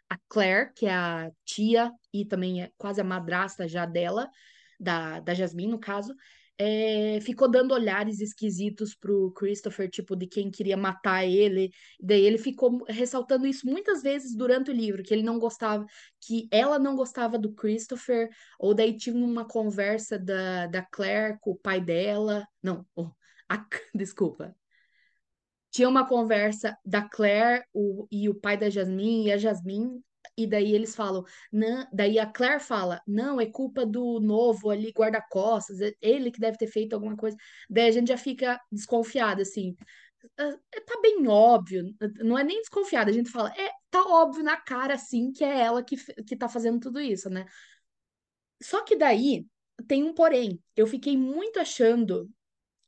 a 0.09 0.17
Claire, 0.27 0.73
que 0.75 0.87
é 0.87 0.93
a 0.93 1.31
tia 1.45 1.89
e 2.13 2.25
também 2.25 2.63
é 2.63 2.71
quase 2.77 2.99
a 2.99 3.05
madrasta 3.05 3.65
já 3.65 3.85
dela, 3.85 4.29
da, 4.77 5.21
da 5.21 5.33
Jasmine, 5.33 5.71
no 5.71 5.79
caso, 5.79 6.13
é, 6.59 7.19
ficou 7.21 7.49
dando 7.49 7.73
olhares 7.73 8.19
esquisitos 8.19 8.95
pro 8.95 9.31
Christopher, 9.33 9.89
tipo, 9.89 10.15
de 10.15 10.27
quem 10.27 10.49
queria 10.51 10.75
matar 10.77 11.25
ele. 11.25 11.71
Daí 11.99 12.21
ele 12.23 12.37
ficou 12.37 12.83
ressaltando 12.87 13.45
isso 13.47 13.67
muitas 13.67 14.01
vezes 14.01 14.35
durante 14.35 14.71
o 14.71 14.73
livro, 14.73 15.03
que 15.03 15.13
ele 15.13 15.23
não 15.23 15.39
gostava, 15.39 15.85
que 16.21 16.47
ela 16.51 16.79
não 16.79 16.95
gostava 16.95 17.37
do 17.37 17.53
Christopher, 17.53 18.29
ou 18.59 18.73
daí 18.73 18.97
tinha 18.97 19.15
uma 19.15 19.45
conversa 19.47 20.17
da, 20.17 20.67
da 20.67 20.81
Claire 20.83 21.37
com 21.41 21.51
o 21.51 21.57
pai 21.57 21.79
dela. 21.81 22.45
Não, 22.61 22.85
oh, 22.95 23.09
a- 23.49 23.65
desculpa 23.93 24.55
tinha 25.71 25.87
uma 25.87 26.07
conversa 26.07 26.75
da 26.83 27.01
Claire 27.07 27.63
o, 27.73 28.07
e 28.11 28.27
o 28.29 28.35
pai 28.35 28.57
da 28.57 28.69
Jasmine 28.69 29.27
e 29.27 29.31
a 29.31 29.37
Jasmine, 29.37 30.01
e 30.37 30.45
daí 30.47 30.73
eles 30.73 30.95
falam, 30.95 31.23
não, 31.51 31.87
daí 31.91 32.19
a 32.19 32.25
Claire 32.27 32.59
fala, 32.61 33.01
não, 33.07 33.41
é 33.41 33.45
culpa 33.47 33.85
do 33.85 34.19
novo 34.19 34.69
ali, 34.69 34.91
guarda-costas, 34.91 35.81
é 35.81 35.93
ele 36.01 36.31
que 36.31 36.39
deve 36.39 36.57
ter 36.57 36.67
feito 36.67 36.93
alguma 36.93 37.15
coisa. 37.17 37.35
Daí 37.69 37.87
a 37.87 37.91
gente 37.91 38.09
já 38.09 38.17
fica 38.17 38.59
desconfiada, 38.71 39.41
assim. 39.41 39.75
"Ah, 40.37 40.55
é, 40.75 40.81
Tá 40.81 40.99
bem 41.01 41.27
óbvio, 41.27 41.83
não 42.19 42.37
é 42.37 42.43
nem 42.43 42.59
desconfiada, 42.61 43.11
a 43.11 43.13
gente 43.13 43.31
fala, 43.31 43.51
é, 43.57 43.71
tá 43.91 44.01
óbvio 44.07 44.43
na 44.43 44.57
cara, 44.57 44.95
assim, 44.95 45.31
que 45.31 45.43
é 45.43 45.61
ela 45.61 45.83
que, 45.83 45.97
que 46.23 46.35
tá 46.37 46.49
fazendo 46.49 46.79
tudo 46.79 46.99
isso, 46.99 47.29
né? 47.29 47.45
Só 48.61 48.83
que 48.83 48.95
daí 48.95 49.45
tem 49.87 50.03
um 50.03 50.13
porém. 50.13 50.61
Eu 50.75 50.87
fiquei 50.87 51.17
muito 51.17 51.59
achando 51.59 52.29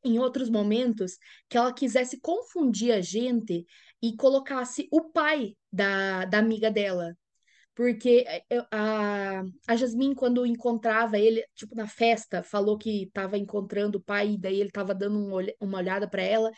em 0.06 0.20
outros 0.20 0.50
momentos 0.50 1.20
que 1.50 1.58
ela 1.58 1.74
quisesse 1.74 2.22
confundir 2.22 2.94
a 2.94 3.02
gente 3.02 3.66
e 4.02 4.18
colocasse 4.18 4.90
o 4.92 5.04
pai 5.12 5.58
da, 5.74 6.26
da 6.26 6.40
amiga 6.40 6.72
dela. 6.72 7.18
Porque 7.80 8.26
é, 8.28 8.44
eu- 8.50 8.66
a, 8.72 9.42
a 9.68 9.76
Jasmine, 9.78 10.14
quando 10.14 10.46
encontrava 10.46 11.18
ele, 11.18 11.46
tipo, 11.56 11.74
na 11.76 11.88
festa, 11.88 12.44
falou 12.44 12.78
que 12.78 13.04
estava 13.04 13.38
encontrando 13.38 13.98
o 14.00 14.02
pai, 14.02 14.34
e 14.34 14.38
daí 14.38 14.56
ele 14.60 14.68
estava 14.70 14.94
dando 14.94 15.18
um 15.18 15.32
uma 15.62 15.78
olhada 15.78 16.06
para 16.08 16.22
ela 16.22 16.52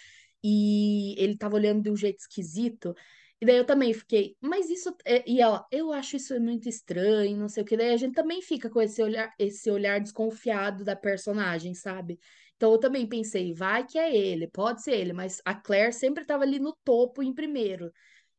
e 0.44 1.14
ele 1.22 1.34
estava 1.34 1.56
olhando 1.56 1.84
de 1.84 1.92
um 1.92 1.96
jeito 1.96 2.20
esquisito. 2.22 2.96
E 3.40 3.46
daí 3.46 3.58
eu 3.58 3.66
também 3.66 3.94
fiquei, 3.94 4.36
mas 4.42 4.68
isso. 4.70 4.96
é- 5.06 5.24
E 5.30 5.40
ela, 5.42 5.64
eu 5.72 5.92
acho 5.94 6.16
isso 6.16 6.40
muito 6.42 6.68
estranho, 6.70 7.38
não 7.38 7.48
sei 7.50 7.62
o 7.64 7.66
que. 7.66 7.78
Daí 7.78 7.94
a 7.94 7.98
gente 7.98 8.14
também 8.16 8.42
fica 8.42 8.68
com 8.70 8.82
esse 8.82 9.02
olhar, 9.04 9.32
esse 9.38 9.70
olhar 9.70 10.00
desconfiado 10.00 10.84
da 10.84 10.96
personagem, 10.96 11.74
sabe? 11.76 12.20
Então 12.56 12.72
eu 12.72 12.80
também 12.80 13.08
pensei, 13.08 13.54
vai 13.54 13.86
que 13.86 13.98
é 14.00 14.16
ele, 14.16 14.48
pode 14.48 14.82
ser 14.84 14.94
ele, 14.94 15.14
mas 15.14 15.40
a 15.46 15.54
Claire 15.56 15.94
sempre 15.94 16.22
estava 16.24 16.44
ali 16.44 16.58
no 16.60 16.76
topo 16.84 17.22
em 17.24 17.32
primeiro. 17.34 17.92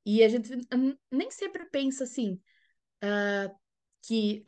E 0.04 0.22
a 0.24 0.28
gente 0.28 0.50
nem 1.10 1.30
sempre 1.30 1.64
pensa 1.70 2.04
assim 2.04 2.40
que. 4.02 4.42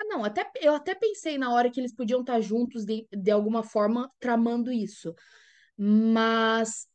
Ah, 0.00 0.04
não, 0.06 0.24
até, 0.24 0.50
eu 0.60 0.74
até 0.74 0.94
pensei 0.94 1.38
na 1.38 1.52
hora 1.52 1.70
que 1.70 1.80
eles 1.80 1.94
podiam 1.94 2.20
estar 2.20 2.40
juntos 2.40 2.84
de, 2.84 3.06
de 3.12 3.30
alguma 3.30 3.62
forma 3.62 4.10
tramando 4.18 4.72
isso. 4.72 5.14
Mas 5.76 6.86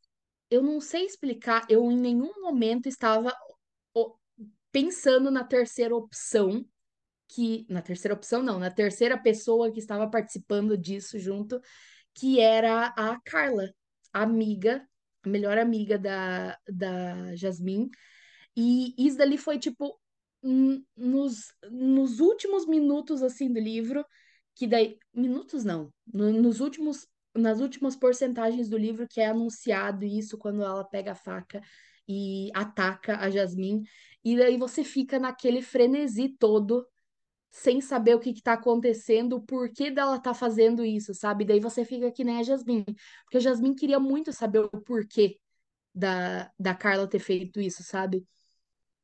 eu 0.49 0.63
não 0.63 0.81
sei 0.81 1.05
explicar, 1.05 1.65
eu 1.69 1.91
em 1.91 1.97
nenhum 1.97 2.41
momento 2.41 2.88
estava 2.88 3.33
pensando 4.71 5.31
na 5.31 5.43
terceira 5.43 5.95
opção, 5.95 6.65
que. 7.27 7.65
Na 7.69 7.81
terceira 7.81 8.15
opção, 8.15 8.43
não, 8.43 8.59
na 8.59 8.71
terceira 8.71 9.17
pessoa 9.17 9.71
que 9.71 9.79
estava 9.79 10.09
participando 10.09 10.77
disso 10.77 11.19
junto, 11.19 11.62
que 12.13 12.39
era 12.39 12.88
a 12.88 13.19
Carla, 13.21 13.69
a 14.13 14.23
amiga, 14.23 14.88
a 15.23 15.29
melhor 15.29 15.57
amiga 15.57 15.97
da, 15.97 16.57
da 16.67 17.35
Jasmine. 17.35 17.89
E 18.55 18.93
isso 18.97 19.17
dali 19.17 19.38
foi 19.38 19.59
tipo 19.59 19.99
nos, 20.41 21.54
nos 21.71 22.19
últimos 22.19 22.65
minutos 22.65 23.21
assim 23.23 23.52
do 23.52 23.60
livro, 23.60 24.06
que 24.56 24.67
daí 24.67 24.97
minutos 25.13 25.63
não, 25.63 25.93
no- 26.13 26.32
nos 26.34 26.60
últimos 26.60 27.08
nas 27.36 27.62
últimas 27.62 27.95
porcentagens 27.95 28.67
do 28.69 28.78
livro 28.78 29.08
que 29.08 29.21
é 29.21 29.28
anunciado 29.28 30.04
isso 30.04 30.38
quando 30.38 30.63
ela 30.63 30.84
pega 30.84 31.12
a 31.12 31.15
faca 31.15 31.62
e 32.08 32.49
ataca 32.56 33.17
a 33.19 33.30
Jasmine, 33.30 33.84
e 34.23 34.36
daí 34.36 34.58
você 34.58 34.84
fica 34.84 35.19
naquele 35.19 35.62
frenesi 35.62 36.28
todo 36.39 36.86
sem 37.52 37.82
saber 37.82 38.15
o 38.15 38.19
que 38.19 38.34
que 38.34 38.41
tá 38.41 38.54
acontecendo, 38.54 39.34
o 39.38 39.41
porquê 39.41 39.89
dela 39.91 40.19
tá 40.19 40.34
fazendo 40.34 40.84
isso, 40.86 41.13
sabe? 41.13 41.45
Daí 41.45 41.60
você 41.60 41.84
fica 41.86 42.12
que 42.12 42.23
nem 42.23 42.38
a 42.39 42.43
Jasmine, 42.43 42.86
porque 43.25 43.38
a 43.38 43.39
Jasmine 43.41 43.75
queria 43.75 43.99
muito 43.99 44.32
saber 44.34 44.60
o 44.60 44.69
porquê 44.82 45.39
da, 45.95 46.52
da 46.60 46.75
Carla 46.75 47.08
ter 47.10 47.19
feito 47.19 47.62
isso, 47.62 47.84
sabe? 47.84 48.25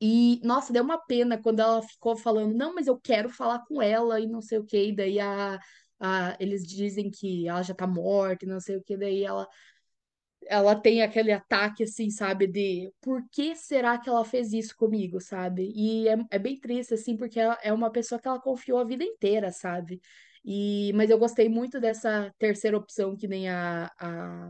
E, 0.01 0.41
nossa, 0.43 0.73
deu 0.73 0.83
uma 0.83 0.97
pena 0.97 1.41
quando 1.41 1.61
ela 1.61 1.81
ficou 1.81 2.15
falando, 2.17 2.53
não, 2.55 2.75
mas 2.75 2.87
eu 2.87 2.99
quero 2.99 3.29
falar 3.29 3.59
com 3.67 3.81
ela 3.81 4.19
e 4.19 4.27
não 4.27 4.41
sei 4.41 4.57
o 4.59 4.65
quê. 4.65 4.87
E 4.89 4.95
daí 4.95 5.19
a, 5.19 5.59
ah, 5.99 6.35
eles 6.39 6.65
dizem 6.65 7.09
que 7.09 7.47
ela 7.47 7.63
já 7.63 7.73
tá 7.73 7.87
morta 7.87 8.45
e 8.45 8.47
não 8.47 8.59
sei 8.59 8.77
o 8.77 8.83
que, 8.83 8.97
daí 8.97 9.23
ela 9.23 9.47
ela 10.47 10.75
tem 10.75 11.01
aquele 11.01 11.31
ataque, 11.31 11.83
assim, 11.83 12.09
sabe, 12.09 12.47
de 12.47 12.91
por 13.01 13.23
que 13.31 13.55
será 13.55 13.97
que 13.97 14.09
ela 14.09 14.23
fez 14.23 14.53
isso 14.53 14.75
comigo, 14.77 15.19
sabe? 15.19 15.71
E 15.75 16.07
é, 16.07 16.15
é 16.31 16.39
bem 16.39 16.59
triste, 16.59 16.93
assim, 16.93 17.17
porque 17.17 17.39
ela 17.39 17.57
é 17.63 17.73
uma 17.73 17.91
pessoa 17.91 18.19
que 18.21 18.27
ela 18.27 18.39
confiou 18.39 18.79
a 18.79 18.83
vida 18.83 19.03
inteira, 19.03 19.51
sabe? 19.51 19.99
E, 20.43 20.91
mas 20.93 21.09
eu 21.09 21.17
gostei 21.17 21.49
muito 21.49 21.79
dessa 21.79 22.31
terceira 22.37 22.77
opção, 22.77 23.15
que 23.15 23.27
nem 23.27 23.49
a, 23.49 23.91
a, 23.99 24.49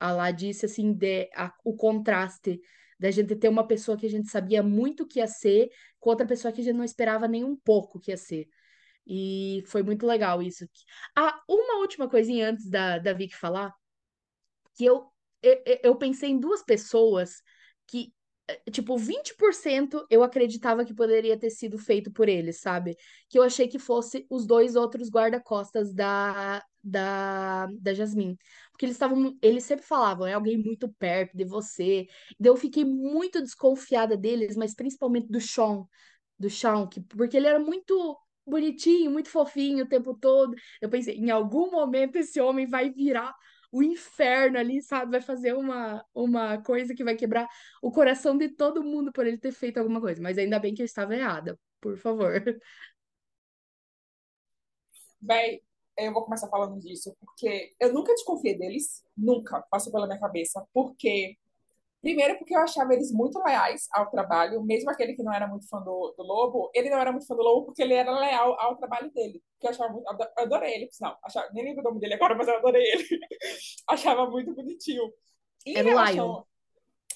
a 0.00 0.12
Lá 0.12 0.30
disse, 0.30 0.64
assim, 0.66 0.92
de, 0.94 1.28
a, 1.34 1.52
o 1.64 1.76
contraste 1.76 2.58
da 2.98 3.10
gente 3.10 3.36
ter 3.36 3.48
uma 3.48 3.66
pessoa 3.66 3.96
que 3.96 4.06
a 4.06 4.10
gente 4.10 4.28
sabia 4.28 4.62
muito 4.62 5.06
que 5.06 5.18
ia 5.18 5.26
ser, 5.26 5.70
com 6.00 6.10
outra 6.10 6.26
pessoa 6.26 6.52
que 6.52 6.60
a 6.60 6.64
gente 6.64 6.76
não 6.76 6.84
esperava 6.84 7.28
nem 7.28 7.44
um 7.44 7.56
pouco 7.56 7.98
que 8.00 8.10
ia 8.10 8.16
ser. 8.16 8.48
E 9.06 9.62
foi 9.66 9.82
muito 9.82 10.06
legal 10.06 10.42
isso. 10.42 10.66
Ah, 11.16 11.40
uma 11.48 11.78
última 11.80 12.08
coisinha 12.08 12.50
antes 12.50 12.68
da, 12.68 12.98
da 12.98 13.12
Vicky 13.12 13.36
falar, 13.36 13.72
que 14.74 14.84
eu 14.84 15.10
eu 15.82 15.94
pensei 15.96 16.30
em 16.30 16.40
duas 16.40 16.62
pessoas 16.62 17.42
que, 17.86 18.14
eh, 18.48 18.70
tipo, 18.70 18.96
20% 18.96 20.06
eu 20.10 20.22
acreditava 20.22 20.84
que 20.86 20.94
poderia 20.94 21.38
ter 21.38 21.50
sido 21.50 21.76
feito 21.78 22.10
por 22.10 22.28
eles, 22.30 22.60
sabe? 22.60 22.96
Que 23.28 23.38
eu 23.38 23.42
achei 23.42 23.68
que 23.68 23.78
fosse 23.78 24.26
os 24.30 24.46
dois 24.46 24.74
outros 24.74 25.10
guarda-costas 25.10 25.92
da, 25.92 26.64
da, 26.82 27.66
da 27.78 27.92
Jasmine. 27.94 28.38
Porque 28.74 28.86
eles 28.86 28.96
estavam, 28.96 29.38
eles 29.42 29.64
sempre 29.64 29.86
falavam, 29.86 30.26
é 30.26 30.34
alguém 30.34 30.58
muito 30.58 30.88
perto 30.94 31.36
de 31.36 31.44
você. 31.46 32.06
Daí 32.40 32.50
eu 32.50 32.56
fiquei 32.56 32.84
muito 32.84 33.40
desconfiada 33.42 34.16
deles, 34.16 34.56
mas 34.56 34.74
principalmente 34.74 35.28
do 35.28 35.40
Sean, 35.40 35.86
do 36.38 36.50
Sean, 36.50 36.86
que, 36.88 37.00
porque 37.00 37.36
ele 37.36 37.46
era 37.46 37.58
muito 37.60 38.18
bonitinho, 38.46 39.10
muito 39.10 39.28
fofinho 39.30 39.84
o 39.84 39.88
tempo 39.88 40.14
todo. 40.14 40.54
Eu 40.80 40.88
pensei, 40.90 41.16
em 41.16 41.30
algum 41.30 41.70
momento 41.70 42.16
esse 42.16 42.40
homem 42.40 42.66
vai 42.66 42.90
virar 42.90 43.34
o 43.72 43.82
inferno 43.82 44.58
ali, 44.58 44.82
sabe? 44.82 45.12
Vai 45.12 45.20
fazer 45.20 45.54
uma, 45.54 46.04
uma 46.14 46.62
coisa 46.62 46.94
que 46.94 47.04
vai 47.04 47.16
quebrar 47.16 47.48
o 47.82 47.90
coração 47.92 48.36
de 48.36 48.48
todo 48.50 48.82
mundo 48.84 49.12
por 49.12 49.26
ele 49.26 49.38
ter 49.38 49.52
feito 49.52 49.78
alguma 49.78 50.00
coisa. 50.00 50.20
Mas 50.22 50.38
ainda 50.38 50.58
bem 50.58 50.74
que 50.74 50.82
eu 50.82 50.86
estava 50.86 51.14
errada, 51.16 51.58
por 51.80 51.96
favor. 51.96 52.42
Véi, 55.20 55.62
eu 55.96 56.12
vou 56.12 56.24
começar 56.24 56.48
falando 56.48 56.78
disso, 56.80 57.14
porque 57.20 57.72
eu 57.80 57.92
nunca 57.92 58.12
desconfiei 58.14 58.58
deles, 58.58 59.04
nunca 59.16 59.62
passou 59.70 59.92
pela 59.92 60.06
minha 60.06 60.20
cabeça, 60.20 60.66
porque 60.72 61.36
Primeiro, 62.04 62.36
porque 62.36 62.54
eu 62.54 62.60
achava 62.60 62.92
eles 62.92 63.10
muito 63.10 63.42
leais 63.42 63.88
ao 63.90 64.10
trabalho, 64.10 64.62
mesmo 64.62 64.90
aquele 64.90 65.14
que 65.14 65.22
não 65.22 65.32
era 65.32 65.46
muito 65.46 65.66
fã 65.66 65.80
do, 65.80 66.14
do 66.14 66.22
Lobo, 66.22 66.70
ele 66.74 66.90
não 66.90 66.98
era 66.98 67.10
muito 67.10 67.26
fã 67.26 67.34
do 67.34 67.40
Lobo 67.40 67.64
porque 67.64 67.82
ele 67.82 67.94
era 67.94 68.12
leal 68.12 68.60
ao 68.60 68.76
trabalho 68.76 69.10
dele. 69.10 69.42
Que 69.58 69.66
eu 69.66 69.70
achava 69.70 69.90
muito, 69.90 70.06
eu 70.06 70.28
adorei 70.36 70.74
ele, 70.74 70.88
não, 71.00 71.16
achava, 71.24 71.48
nem 71.54 71.64
lembro 71.64 71.80
o 71.80 71.84
nome 71.84 72.00
dele 72.00 72.12
agora, 72.12 72.34
mas 72.34 72.46
eu 72.46 72.58
adorei 72.58 72.82
ele. 72.82 73.08
achava 73.88 74.28
muito 74.28 74.54
bonitinho. 74.54 75.10
Em 75.64 75.78
era 75.78 75.96
o 75.96 76.04
Lion. 76.04 76.42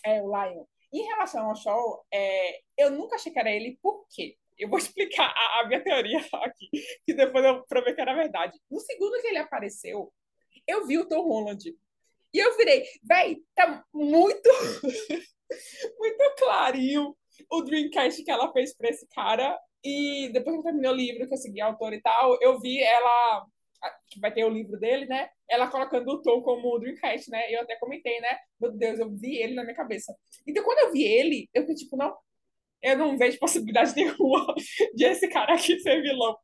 É, 0.07 0.23
o 0.23 0.29
Lion. 0.29 0.65
Em 0.91 1.03
relação 1.03 1.51
ao 1.51 1.55
show, 1.55 2.03
é, 2.11 2.61
eu 2.79 2.91
nunca 2.91 3.17
achei 3.17 3.31
que 3.31 3.39
era 3.39 3.51
ele, 3.51 3.79
por 3.83 4.07
quê? 4.09 4.39
Eu 4.59 4.69
vou 4.69 4.79
explicar 4.79 5.33
a, 5.35 5.61
a 5.61 5.67
minha 5.67 5.83
teoria 5.83 6.19
aqui, 6.45 6.69
que 7.07 7.15
depois 7.15 7.45
eu 7.45 7.65
prometo 7.67 7.95
que 7.95 8.01
era 8.01 8.15
verdade. 8.15 8.59
No 8.71 8.81
segundo 8.81 9.21
que 9.21 9.29
ele 9.29 9.39
apareceu, 9.39 10.13
eu 10.67 10.87
vi 10.87 10.99
o 10.99 11.09
Tom 11.09 11.23
Holland 11.23 11.75
e 12.35 12.39
eu 12.39 12.57
virei, 12.57 12.85
véi, 13.03 13.39
tá 13.55 13.85
muito, 13.93 14.51
muito 15.99 16.35
clarinho 16.39 17.17
o 17.51 17.63
Dreamcast 17.63 18.23
que 18.23 18.31
ela 18.31 18.53
fez 18.53 18.77
pra 18.77 18.89
esse 18.89 19.07
cara. 19.09 19.59
E 19.83 20.29
depois 20.33 20.55
que 20.55 20.61
eu 20.61 20.65
terminei 20.65 20.91
o 20.91 20.95
livro, 20.95 21.27
que 21.27 21.33
eu 21.33 21.39
segui 21.39 21.61
a 21.61 21.67
autora 21.67 21.95
e 21.95 22.03
tal, 22.03 22.37
eu 22.43 22.61
vi 22.61 22.83
ela, 22.83 23.47
que 24.09 24.21
vai 24.21 24.33
ter 24.33 24.45
o 24.45 24.51
livro 24.51 24.79
dele, 24.79 25.07
né? 25.07 25.31
Ela 25.49 25.69
colocando 25.69 26.09
o 26.11 26.21
Tom 26.21 26.43
como 26.43 26.69
o 26.69 26.79
Dreamcast, 26.79 27.31
né? 27.31 27.53
Eu 27.53 27.63
até 27.63 27.77
comentei, 27.77 28.21
né? 28.21 28.39
Meu 28.61 28.73
Deus, 28.73 28.99
eu 28.99 29.11
vi 29.11 29.37
ele 29.37 29.55
na 29.55 29.63
minha 29.63 29.77
cabeça. 29.77 30.15
Então, 30.47 30.65
quando 30.65 30.81
eu 30.81 30.93
vi 30.93 31.05
ele, 31.05 31.49
eu 31.55 31.63
fiquei 31.63 31.77
tipo, 31.77 31.97
não, 31.97 32.15
eu 32.83 32.97
não 32.97 33.19
vejo 33.19 33.39
possibilidade 33.39 33.93
nenhuma 33.97 34.55
de 34.95 35.05
esse 35.05 35.29
cara 35.29 35.55
aqui 35.55 35.79
ser 35.81 36.03
vilão. 36.03 36.37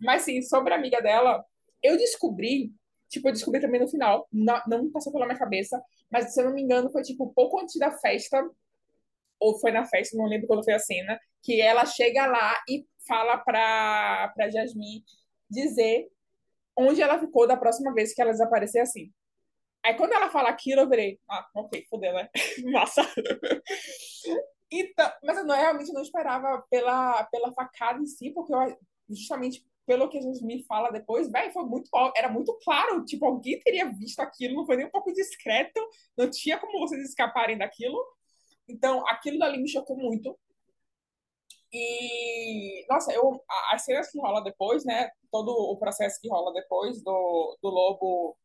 Mas 0.00 0.22
sim, 0.22 0.42
sobre 0.42 0.72
a 0.72 0.76
amiga 0.76 1.00
dela, 1.00 1.44
eu 1.82 1.96
descobri 1.96 2.72
Tipo, 3.12 3.28
eu 3.28 3.32
descobri 3.32 3.60
também 3.60 3.78
no 3.78 3.86
final, 3.86 4.26
não, 4.32 4.58
não 4.66 4.90
passou 4.90 5.12
pela 5.12 5.26
minha 5.26 5.38
cabeça, 5.38 5.78
mas 6.10 6.32
se 6.32 6.40
eu 6.40 6.46
não 6.46 6.54
me 6.54 6.62
engano, 6.62 6.90
foi 6.90 7.02
tipo 7.02 7.30
pouco 7.34 7.60
antes 7.60 7.78
da 7.78 7.90
festa, 7.90 8.42
ou 9.38 9.60
foi 9.60 9.70
na 9.70 9.84
festa, 9.84 10.16
não 10.16 10.24
lembro 10.24 10.46
quando 10.46 10.64
foi 10.64 10.72
a 10.72 10.78
cena, 10.78 11.20
que 11.42 11.60
ela 11.60 11.84
chega 11.84 12.24
lá 12.24 12.56
e 12.66 12.86
fala 13.06 13.36
pra, 13.36 14.32
pra 14.34 14.48
Jasmine 14.48 15.04
dizer 15.50 16.08
onde 16.74 17.02
ela 17.02 17.18
ficou 17.18 17.46
da 17.46 17.54
próxima 17.54 17.92
vez 17.92 18.14
que 18.14 18.22
ela 18.22 18.30
desaparecer 18.30 18.80
assim. 18.80 19.12
Aí 19.84 19.94
quando 19.94 20.14
ela 20.14 20.30
fala 20.30 20.48
aquilo, 20.48 20.80
eu 20.80 20.88
virei, 20.88 21.20
ah, 21.28 21.46
ok, 21.54 21.84
fodeu, 21.90 22.14
né? 22.14 22.30
Massa. 22.72 23.06
Então, 24.80 25.10
mas 25.22 25.36
eu 25.38 25.44
não, 25.44 25.54
realmente 25.54 25.92
não 25.92 26.02
esperava 26.02 26.64
pela, 26.70 27.24
pela 27.24 27.52
facada 27.52 28.00
em 28.00 28.06
si, 28.06 28.30
porque 28.30 28.54
eu 28.54 28.76
justamente 29.08 29.64
pelo 29.86 30.08
que 30.08 30.18
a 30.18 30.20
gente 30.20 30.44
me 30.44 30.62
fala 30.64 30.90
depois, 30.90 31.30
velho, 31.30 31.52
foi 31.52 31.64
muito, 31.64 31.90
era 32.16 32.28
muito 32.28 32.56
claro, 32.64 33.04
tipo, 33.04 33.26
alguém 33.26 33.58
teria 33.60 33.90
visto 33.90 34.20
aquilo, 34.20 34.54
não 34.54 34.66
foi 34.66 34.76
nem 34.76 34.86
um 34.86 34.90
pouco 34.90 35.12
discreto, 35.12 35.80
não 36.16 36.30
tinha 36.30 36.58
como 36.58 36.78
vocês 36.80 37.02
escaparem 37.08 37.58
daquilo. 37.58 37.98
Então, 38.68 39.06
aquilo 39.08 39.38
dali 39.38 39.58
me 39.60 39.68
chocou 39.68 39.96
muito. 39.96 40.38
E, 41.72 42.86
nossa, 42.88 43.12
eu, 43.12 43.42
as 43.72 43.84
cenas 43.84 44.10
que 44.10 44.20
rola 44.20 44.42
depois, 44.42 44.84
né, 44.84 45.10
todo 45.30 45.50
o 45.50 45.76
processo 45.78 46.20
que 46.20 46.28
rola 46.28 46.52
depois 46.52 47.02
do, 47.02 47.58
do 47.62 47.68
lobo 47.68 48.36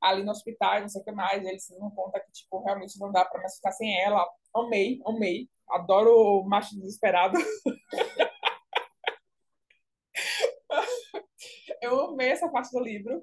ali 0.00 0.22
no 0.24 0.32
hospital, 0.32 0.80
não 0.80 0.88
sei 0.88 1.00
o 1.00 1.04
que 1.04 1.12
mais, 1.12 1.44
eles 1.44 1.68
não 1.78 1.90
conta 1.90 2.20
que, 2.20 2.30
tipo, 2.32 2.62
realmente 2.62 2.98
não 2.98 3.10
dá 3.10 3.24
pra 3.24 3.40
mais 3.40 3.56
ficar 3.56 3.72
sem 3.72 3.98
ela. 4.02 4.26
Amei, 4.56 5.00
amei. 5.04 5.50
Adoro 5.68 6.40
o 6.40 6.44
macho 6.44 6.74
desesperado. 6.76 7.36
eu 11.82 12.06
amei 12.06 12.30
essa 12.30 12.48
parte 12.48 12.72
do 12.72 12.80
livro. 12.80 13.22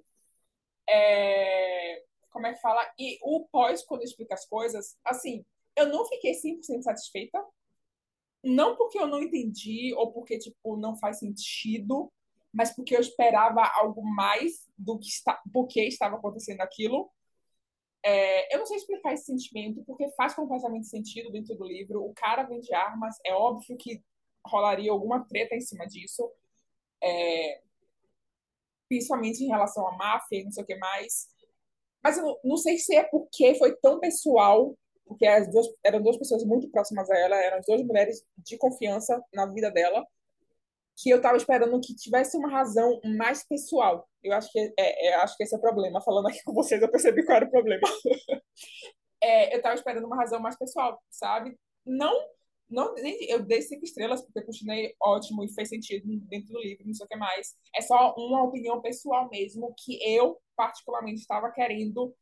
É, 0.88 2.04
como 2.30 2.46
é 2.46 2.54
que 2.54 2.62
fala? 2.62 2.88
E 3.00 3.18
o 3.24 3.48
pós, 3.52 3.84
quando 3.84 4.04
explica 4.04 4.36
as 4.36 4.46
coisas, 4.46 4.96
assim, 5.04 5.44
eu 5.76 5.88
não 5.88 6.06
fiquei 6.06 6.34
100% 6.34 6.84
satisfeita. 6.84 7.44
Não 8.44 8.76
porque 8.76 9.00
eu 9.00 9.08
não 9.08 9.24
entendi 9.24 9.92
ou 9.96 10.12
porque, 10.12 10.38
tipo, 10.38 10.78
não 10.78 10.96
faz 10.96 11.18
sentido, 11.18 12.14
mas 12.54 12.76
porque 12.76 12.96
eu 12.96 13.00
esperava 13.00 13.64
algo 13.78 14.04
mais 14.04 14.70
do 14.78 15.00
que 15.00 15.08
está, 15.08 15.42
porque 15.52 15.82
estava 15.82 16.18
acontecendo 16.18 16.62
aquilo. 16.62 17.10
É, 18.04 18.54
eu 18.54 18.60
não 18.60 18.66
sei 18.66 18.78
explicar 18.78 19.14
esse 19.14 19.26
sentimento, 19.26 19.84
porque 19.86 20.10
faz 20.12 20.34
completamente 20.36 20.88
sentido 20.88 21.32
dentro 21.32 21.56
do 21.56 21.66
livro. 21.66 22.04
O 22.04 22.14
cara 22.14 22.44
vende 22.44 22.74
armas, 22.74 23.16
é 23.26 23.34
óbvio 23.34 23.78
que 23.78 24.04
rolaria 24.46 24.92
alguma 24.92 25.26
treta 25.26 25.56
em 25.56 25.62
cima 25.62 25.88
disso. 25.88 26.30
É, 27.02 27.62
principalmente 28.88 29.44
em 29.44 29.48
relação 29.48 29.88
à 29.88 29.92
máfia 29.98 30.40
e 30.40 30.44
não 30.44 30.52
sei 30.52 30.64
o 30.64 30.68
que 30.68 30.76
mais. 30.76 31.28
Mas 32.04 32.18
eu 32.18 32.40
não 32.44 32.58
sei 32.58 32.78
se 32.78 32.96
é 32.96 33.04
porque 33.04 33.56
foi 33.56 33.76
tão 33.78 34.00
pessoal, 34.00 34.78
porque 35.06 35.26
as 35.26 35.50
duas, 35.50 35.68
eram 35.84 36.02
duas 36.02 36.18
pessoas 36.18 36.44
muito 36.44 36.70
próximas 36.70 37.10
a 37.10 37.18
ela, 37.18 37.36
eram 37.38 37.58
as 37.60 37.66
duas 37.66 37.82
mulheres 37.84 38.24
de 38.38 38.58
confiança 38.58 39.22
na 39.34 39.46
vida 39.46 39.72
dela, 39.72 40.06
que 40.96 41.10
eu 41.10 41.18
estava 41.18 41.38
esperando 41.38 41.80
que 41.82 41.96
tivesse 41.96 42.38
uma 42.38 42.50
razão 42.50 43.00
mais 43.18 43.46
pessoal. 43.48 44.08
Eu 44.24 44.34
acho 44.34 44.52
que, 44.52 44.60
é, 44.60 45.08
é, 45.08 45.16
acho 45.16 45.36
que 45.36 45.44
esse 45.44 45.56
é 45.56 45.58
o 45.58 45.62
problema. 45.62 46.02
Falando 46.02 46.28
aqui 46.28 46.42
com 46.44 46.54
vocês, 46.54 46.82
eu 46.82 46.92
percebi 46.92 47.26
qual 47.26 47.38
era 47.38 47.46
o 47.46 47.52
problema. 47.52 47.82
é, 49.22 49.54
eu 49.54 49.58
estava 49.58 49.76
esperando 49.76 50.06
uma 50.06 50.18
razão 50.18 50.40
mais 50.40 50.58
pessoal, 50.58 51.02
sabe? 51.10 51.58
Não 51.86 52.14
não, 52.74 52.96
eu 53.30 53.46
dei 53.46 53.62
cinco 53.62 53.86
estrelas 53.86 54.24
porque 54.24 54.40
eu 54.40 54.46
continuei 54.46 54.96
ótimo 55.00 55.44
e 55.44 55.54
fez 55.54 55.70
sentido 55.70 56.08
dentro 56.28 56.54
do 56.54 56.60
livro, 56.60 56.88
não 56.88 56.94
sei 56.94 57.06
o 57.06 57.08
que 57.08 57.16
mais. 57.16 57.56
É 57.76 57.82
só 57.82 58.16
uma 58.18 58.44
opinião 58.44 58.82
pessoal 58.82 59.30
mesmo 59.30 59.76
que 59.78 60.00
eu, 60.04 60.42
particularmente, 60.56 61.22
estava 61.22 61.52
querendo. 61.52 62.16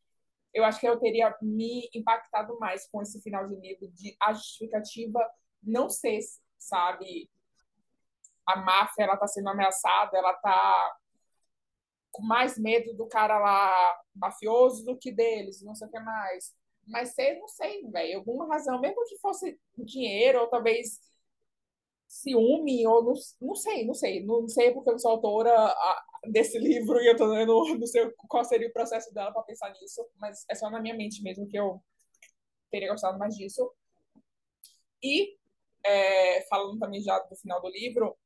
Eu 0.53 0.65
acho 0.65 0.79
que 0.79 0.87
eu 0.87 0.99
teria 0.99 1.33
me 1.41 1.89
impactado 1.95 2.59
mais 2.59 2.85
com 2.89 3.01
esse 3.01 3.21
final 3.21 3.47
de 3.47 3.55
livro, 3.55 3.87
de 3.93 4.15
a 4.21 4.33
justificativa 4.33 5.19
não 5.63 5.89
ser, 5.89 6.19
sabe, 6.59 7.29
a 8.45 8.57
máfia, 8.57 9.03
ela 9.03 9.17
tá 9.17 9.27
sendo 9.27 9.49
ameaçada, 9.49 10.17
ela 10.17 10.33
tá 10.33 10.97
com 12.11 12.23
mais 12.23 12.57
medo 12.57 12.93
do 12.93 13.07
cara 13.07 13.39
lá 13.39 13.99
mafioso 14.15 14.85
do 14.85 14.97
que 14.97 15.11
deles, 15.11 15.61
não 15.61 15.75
sei 15.75 15.87
o 15.87 15.91
que 15.91 15.99
mais 15.99 16.53
mas 16.87 17.13
ser, 17.13 17.39
não 17.39 17.47
sei, 17.47 17.87
velho, 17.89 18.19
alguma 18.19 18.47
razão, 18.47 18.79
mesmo 18.79 19.03
que 19.05 19.17
fosse 19.19 19.59
dinheiro, 19.77 20.41
ou 20.41 20.47
talvez 20.47 20.99
ciúme, 22.07 22.85
ou 22.85 23.03
não, 23.03 23.13
não 23.41 23.55
sei, 23.55 23.85
não 23.85 23.93
sei, 23.93 24.25
não 24.25 24.47
sei 24.47 24.71
porque 24.71 24.89
eu 24.89 24.99
sou 24.99 25.11
autora 25.11 25.73
desse 26.25 26.59
livro 26.59 26.99
e 26.99 27.07
eu 27.07 27.15
tô, 27.15 27.27
não, 27.27 27.45
não 27.79 27.87
sei 27.87 28.11
qual 28.27 28.43
seria 28.43 28.67
o 28.67 28.73
processo 28.73 29.13
dela 29.13 29.31
para 29.31 29.43
pensar 29.43 29.71
nisso, 29.73 30.05
mas 30.17 30.43
é 30.49 30.55
só 30.55 30.69
na 30.69 30.81
minha 30.81 30.95
mente 30.95 31.23
mesmo 31.23 31.47
que 31.47 31.57
eu 31.57 31.81
teria 32.69 32.89
gostado 32.89 33.17
mais 33.17 33.35
disso. 33.35 33.71
E, 35.03 35.37
é, 35.85 36.41
falando 36.47 36.79
também 36.79 37.01
já 37.01 37.17
do 37.19 37.35
final 37.35 37.61
do 37.61 37.69
livro, 37.69 38.17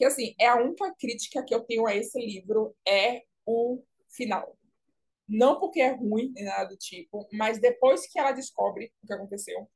que 0.00 0.04
assim, 0.06 0.34
é 0.40 0.46
a 0.46 0.56
única 0.56 0.90
crítica 0.98 1.44
que 1.44 1.54
eu 1.54 1.60
tenho 1.60 1.86
a 1.86 1.94
esse 1.94 2.18
livro 2.18 2.74
é 2.88 3.22
o 3.44 3.82
final. 4.08 4.56
Não 5.28 5.60
porque 5.60 5.78
é 5.78 5.90
ruim, 5.90 6.32
nem 6.34 6.46
nada 6.46 6.70
do 6.70 6.76
tipo, 6.78 7.28
mas 7.30 7.60
depois 7.60 8.06
que 8.06 8.18
ela 8.18 8.32
descobre 8.32 8.90
o 9.02 9.06
que 9.06 9.12
aconteceu, 9.12 9.68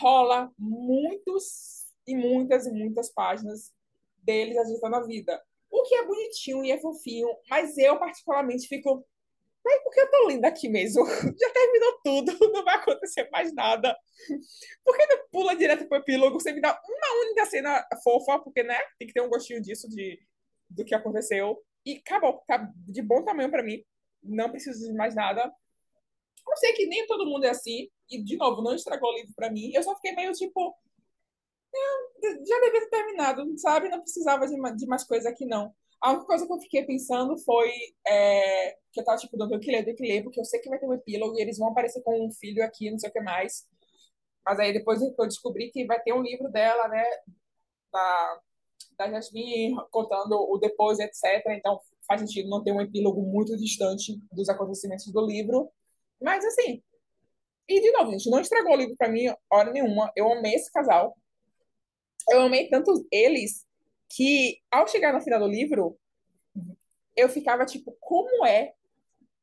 rola 0.00 0.50
muitos 0.58 1.86
e 2.04 2.16
muitas 2.16 2.66
e 2.66 2.72
muitas 2.72 3.08
páginas 3.12 3.72
deles 4.18 4.58
ajeitando 4.58 4.96
a 4.96 5.06
vida. 5.06 5.40
O 5.70 5.84
que 5.84 5.94
é 5.94 6.04
bonitinho 6.04 6.64
e 6.64 6.72
é 6.72 6.80
fofinho, 6.80 7.28
mas 7.48 7.78
eu 7.78 8.00
particularmente 8.00 8.66
fico 8.66 9.06
mas 9.64 9.82
porque 9.82 10.00
eu 10.00 10.10
tô 10.10 10.28
linda 10.28 10.48
aqui 10.48 10.68
mesmo? 10.68 11.04
Já 11.38 11.50
terminou 11.50 12.00
tudo, 12.02 12.32
não 12.52 12.64
vai 12.64 12.76
acontecer 12.76 13.28
mais 13.30 13.52
nada. 13.54 13.96
Por 14.84 14.96
que 14.96 15.06
não 15.06 15.28
pula 15.30 15.56
direto 15.56 15.86
pro 15.86 15.98
epílogo? 15.98 16.40
Você 16.40 16.52
me 16.52 16.60
dá 16.60 16.70
uma 16.70 17.24
única 17.24 17.46
cena 17.46 17.86
fofa, 18.02 18.38
porque, 18.38 18.62
né? 18.62 18.78
Tem 18.98 19.06
que 19.06 19.14
ter 19.14 19.20
um 19.20 19.28
gostinho 19.28 19.60
disso, 19.60 19.88
de, 19.88 20.18
do 20.68 20.84
que 20.84 20.94
aconteceu. 20.94 21.62
E 21.84 21.96
acabou, 21.96 22.42
tá 22.46 22.70
de 22.74 23.02
bom 23.02 23.22
tamanho 23.24 23.50
para 23.50 23.62
mim. 23.62 23.84
Não 24.22 24.50
preciso 24.50 24.86
de 24.86 24.92
mais 24.94 25.14
nada. 25.14 25.52
Eu 26.48 26.56
sei 26.56 26.72
que 26.72 26.86
nem 26.86 27.06
todo 27.06 27.26
mundo 27.26 27.44
é 27.44 27.50
assim. 27.50 27.88
E, 28.10 28.22
de 28.22 28.36
novo, 28.36 28.62
não 28.62 28.74
estragou 28.74 29.10
o 29.10 29.16
livro 29.16 29.32
para 29.34 29.50
mim. 29.50 29.72
Eu 29.74 29.82
só 29.82 29.94
fiquei 29.94 30.12
meio 30.12 30.32
tipo. 30.32 30.74
Já 32.22 32.60
devia 32.60 32.80
ter 32.80 32.90
terminado, 32.90 33.58
sabe? 33.58 33.88
Não 33.88 34.00
precisava 34.00 34.46
de, 34.46 34.56
de 34.76 34.86
mais 34.86 35.04
coisa 35.04 35.28
aqui, 35.28 35.46
não. 35.46 35.72
A 36.00 36.12
única 36.12 36.26
coisa 36.26 36.46
que 36.46 36.52
eu 36.52 36.60
fiquei 36.60 36.84
pensando 36.84 37.36
foi 37.38 37.70
é, 38.06 38.72
que 38.92 39.00
eu 39.00 39.04
tava 39.04 39.18
tipo, 39.18 39.36
dando 39.36 39.58
que 39.60 39.70
ler, 39.70 39.84
tenho 39.84 39.96
que 39.96 40.02
ler, 40.02 40.22
porque 40.22 40.40
eu 40.40 40.44
sei 40.44 40.60
que 40.60 40.68
vai 40.68 40.78
ter 40.78 40.86
um 40.86 40.94
epílogo 40.94 41.38
e 41.38 41.42
eles 41.42 41.58
vão 41.58 41.68
aparecer 41.68 42.02
com 42.02 42.26
um 42.26 42.32
filho 42.32 42.64
aqui, 42.64 42.90
não 42.90 42.98
sei 42.98 43.10
o 43.10 43.12
que 43.12 43.20
mais. 43.20 43.66
Mas 44.44 44.58
aí 44.58 44.72
depois 44.72 45.02
eu 45.02 45.14
descobri 45.26 45.70
que 45.70 45.86
vai 45.86 46.00
ter 46.02 46.12
um 46.14 46.22
livro 46.22 46.50
dela, 46.50 46.88
né, 46.88 47.04
da, 47.92 48.40
da 48.98 49.10
Jasmine, 49.10 49.76
contando 49.90 50.34
o 50.34 50.58
depois, 50.58 50.98
etc. 50.98 51.22
Então 51.50 51.80
faz 52.08 52.20
sentido 52.22 52.48
não 52.48 52.62
ter 52.62 52.72
um 52.72 52.80
epílogo 52.80 53.22
muito 53.22 53.56
distante 53.56 54.20
dos 54.32 54.48
acontecimentos 54.48 55.06
do 55.12 55.24
livro. 55.26 55.70
Mas 56.20 56.44
assim, 56.44 56.82
e 57.68 57.80
de 57.80 57.92
novo, 57.92 58.10
gente, 58.12 58.30
não 58.30 58.40
estragou 58.40 58.72
o 58.72 58.76
livro 58.76 58.96
para 58.96 59.08
mim 59.08 59.32
hora 59.50 59.72
nenhuma. 59.72 60.12
Eu 60.16 60.32
amei 60.32 60.54
esse 60.54 60.72
casal. 60.72 61.16
Eu 62.28 62.42
amei 62.42 62.68
tanto 62.68 63.06
eles 63.12 63.66
que 64.10 64.60
ao 64.70 64.88
chegar 64.88 65.12
no 65.12 65.20
final 65.20 65.38
do 65.38 65.46
livro, 65.46 65.96
eu 67.16 67.28
ficava 67.28 67.64
tipo, 67.64 67.96
como 68.00 68.44
é 68.44 68.74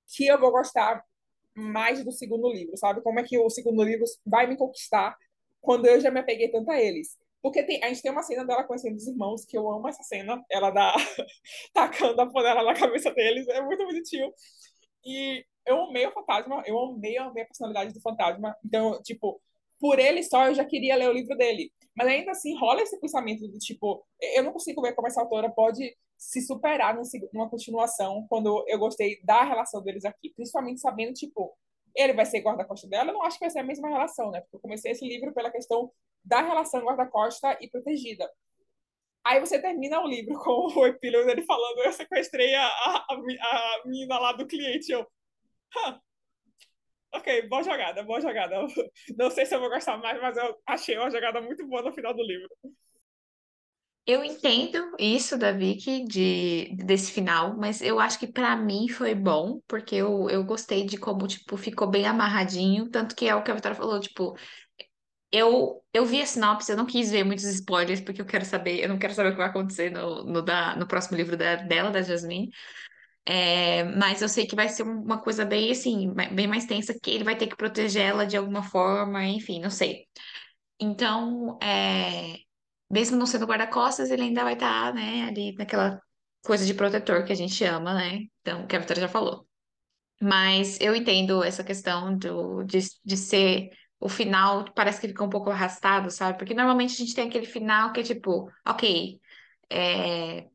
que 0.07 0.27
eu 0.27 0.39
vou 0.39 0.51
gostar 0.51 1.03
mais 1.55 2.03
do 2.03 2.11
segundo 2.11 2.51
livro, 2.51 2.77
sabe? 2.77 3.01
Como 3.01 3.19
é 3.19 3.23
que 3.23 3.37
o 3.37 3.49
segundo 3.49 3.83
livro 3.83 4.05
vai 4.25 4.45
me 4.45 4.57
conquistar 4.57 5.17
quando 5.61 5.87
eu 5.87 5.99
já 5.99 6.11
me 6.11 6.19
apeguei 6.19 6.49
tanto 6.49 6.69
a 6.69 6.79
eles? 6.79 7.17
Porque 7.41 7.63
tem, 7.63 7.83
a 7.83 7.87
gente 7.87 8.01
tem 8.01 8.11
uma 8.11 8.23
cena 8.23 8.45
dela 8.45 8.63
conhecendo 8.63 8.97
os 8.97 9.07
irmãos, 9.07 9.45
que 9.45 9.57
eu 9.57 9.69
amo 9.71 9.87
essa 9.87 10.03
cena. 10.03 10.43
Ela 10.51 10.69
dá 10.69 10.93
tacando 11.73 12.21
a 12.21 12.27
panela 12.27 12.63
na 12.63 12.73
cabeça 12.77 13.11
deles, 13.11 13.47
é 13.47 13.61
muito 13.61 13.85
bonitinho. 13.85 14.31
E 15.05 15.45
eu 15.65 15.83
amei 15.83 16.05
o 16.05 16.11
fantasma, 16.11 16.61
eu 16.65 16.77
amei, 16.77 17.17
eu 17.17 17.23
amei 17.23 17.43
a 17.43 17.47
personalidade 17.47 17.93
do 17.93 18.01
fantasma. 18.01 18.55
Então, 18.65 19.01
tipo, 19.01 19.41
por 19.79 19.99
ele 19.99 20.23
só 20.23 20.47
eu 20.47 20.53
já 20.53 20.65
queria 20.65 20.95
ler 20.95 21.09
o 21.09 21.13
livro 21.13 21.35
dele. 21.37 21.71
Mas 21.95 22.07
ainda 22.07 22.31
assim 22.31 22.57
rola 22.57 22.81
esse 22.81 22.99
pensamento 22.99 23.47
do 23.47 23.57
tipo, 23.57 24.05
eu 24.35 24.43
não 24.43 24.53
consigo 24.53 24.81
ver 24.81 24.93
como 24.93 25.07
essa 25.07 25.21
autora 25.21 25.49
pode 25.49 25.95
se 26.17 26.41
superar 26.41 26.95
numa 27.33 27.49
continuação 27.49 28.25
quando 28.29 28.63
eu 28.67 28.79
gostei 28.79 29.19
da 29.23 29.43
relação 29.43 29.83
deles 29.83 30.05
aqui, 30.05 30.31
principalmente 30.35 30.79
sabendo, 30.79 31.13
tipo, 31.13 31.55
ele 31.95 32.13
vai 32.13 32.25
ser 32.25 32.41
guarda-costa 32.41 32.87
dela, 32.87 33.09
eu 33.09 33.13
não 33.13 33.23
acho 33.23 33.37
que 33.37 33.45
vai 33.45 33.49
ser 33.49 33.59
a 33.59 33.63
mesma 33.63 33.89
relação, 33.89 34.29
né? 34.31 34.41
Porque 34.41 34.57
eu 34.57 34.61
comecei 34.61 34.91
esse 34.91 35.07
livro 35.07 35.33
pela 35.33 35.51
questão 35.51 35.91
da 36.23 36.41
relação 36.41 36.83
guarda-costa 36.83 37.57
e 37.61 37.69
protegida. 37.69 38.29
Aí 39.25 39.39
você 39.39 39.59
termina 39.59 39.99
o 39.99 40.07
livro 40.07 40.37
com 40.39 40.79
o 40.79 40.87
epílogo 40.87 41.25
dele 41.25 41.43
falando: 41.43 41.79
Eu 41.79 41.91
sequestrei 41.91 42.53
a, 42.55 42.65
a, 42.65 43.05
a 43.09 43.81
menina 43.85 44.19
lá 44.19 44.31
do 44.33 44.47
cliente. 44.47 44.91
Eu, 44.91 45.01
huh, 45.01 45.99
ok, 47.13 47.47
boa 47.47 47.63
jogada, 47.63 48.03
boa 48.03 48.21
jogada. 48.21 48.55
Não 49.17 49.29
sei 49.31 49.45
se 49.45 49.55
eu 49.55 49.59
vou 49.59 49.69
gostar 49.69 49.97
mais, 49.97 50.19
mas 50.21 50.37
eu 50.37 50.55
achei 50.65 50.97
uma 50.97 51.11
jogada 51.11 51.41
muito 51.41 51.65
boa 51.67 51.81
no 51.81 51.93
final 51.93 52.13
do 52.13 52.23
livro. 52.23 52.49
Eu 54.05 54.23
entendo 54.23 54.95
isso 54.97 55.37
da 55.37 55.51
Vicky, 55.51 56.05
de, 56.05 56.73
desse 56.77 57.11
final, 57.11 57.57
mas 57.57 57.81
eu 57.81 57.99
acho 57.99 58.17
que 58.17 58.25
para 58.25 58.55
mim 58.55 58.87
foi 58.87 59.13
bom, 59.13 59.59
porque 59.67 59.95
eu, 59.95 60.29
eu 60.29 60.45
gostei 60.45 60.85
de 60.85 60.97
como, 60.97 61.27
tipo, 61.27 61.57
ficou 61.57 61.89
bem 61.89 62.05
amarradinho, 62.05 62.89
tanto 62.89 63.13
que 63.13 63.27
é 63.27 63.35
o 63.35 63.43
que 63.43 63.51
a 63.51 63.53
Vitória 63.53 63.75
falou, 63.75 63.99
tipo, 63.99 64.37
eu, 65.31 65.83
eu 65.93 66.05
vi 66.05 66.21
a 66.21 66.25
sinopse, 66.25 66.71
eu 66.71 66.77
não 66.77 66.85
quis 66.85 67.11
ver 67.11 67.23
muitos 67.25 67.43
spoilers, 67.45 67.99
porque 67.99 68.21
eu 68.21 68.25
quero 68.25 68.45
saber, 68.45 68.81
eu 68.81 68.89
não 68.89 68.97
quero 68.97 69.13
saber 69.13 69.29
o 69.29 69.31
que 69.33 69.37
vai 69.37 69.47
acontecer 69.49 69.89
no, 69.89 70.23
no, 70.23 70.41
da, 70.41 70.75
no 70.77 70.87
próximo 70.87 71.17
livro 71.17 71.35
da, 71.35 71.57
dela, 71.57 71.91
da 71.91 72.01
Jasmine, 72.01 72.49
é, 73.29 73.83
mas 73.83 74.21
eu 74.21 74.29
sei 74.29 74.47
que 74.47 74.55
vai 74.55 74.69
ser 74.69 74.83
uma 74.83 75.21
coisa 75.21 75.43
bem 75.43 75.69
assim, 75.71 76.13
bem 76.33 76.47
mais 76.47 76.65
tensa, 76.65 76.97
que 76.97 77.11
ele 77.11 77.25
vai 77.25 77.37
ter 77.37 77.47
que 77.47 77.57
proteger 77.57 78.03
ela 78.03 78.25
de 78.25 78.37
alguma 78.37 78.63
forma, 78.63 79.25
enfim, 79.25 79.59
não 79.59 79.69
sei. 79.69 80.07
Então, 80.79 81.59
é, 81.61 82.37
mesmo 82.89 83.17
não 83.17 83.25
sendo 83.25 83.45
guarda-costas, 83.45 84.11
ele 84.11 84.23
ainda 84.23 84.43
vai 84.43 84.53
estar, 84.53 84.93
né, 84.93 85.23
ali 85.25 85.53
naquela 85.55 86.01
coisa 86.45 86.65
de 86.65 86.73
protetor 86.73 87.25
que 87.25 87.33
a 87.33 87.35
gente 87.35 87.63
ama, 87.65 87.93
né? 87.93 88.19
Então, 88.41 88.65
que 88.65 88.75
a 88.75 88.79
Vitória 88.79 89.01
já 89.01 89.09
falou. 89.09 89.45
Mas 90.21 90.79
eu 90.81 90.95
entendo 90.95 91.43
essa 91.43 91.63
questão 91.63 92.17
do, 92.17 92.63
de, 92.63 92.79
de 93.03 93.17
ser 93.17 93.69
o 93.99 94.09
final, 94.09 94.65
parece 94.73 95.01
que 95.01 95.07
fica 95.09 95.23
um 95.23 95.29
pouco 95.29 95.49
arrastado, 95.49 96.09
sabe? 96.11 96.37
Porque 96.37 96.53
normalmente 96.53 96.93
a 96.93 96.97
gente 96.97 97.13
tem 97.15 97.27
aquele 97.27 97.45
final 97.45 97.91
que 97.91 97.99
é 98.01 98.03
tipo, 98.03 98.49
ok, 98.65 99.19
é, 99.69 100.47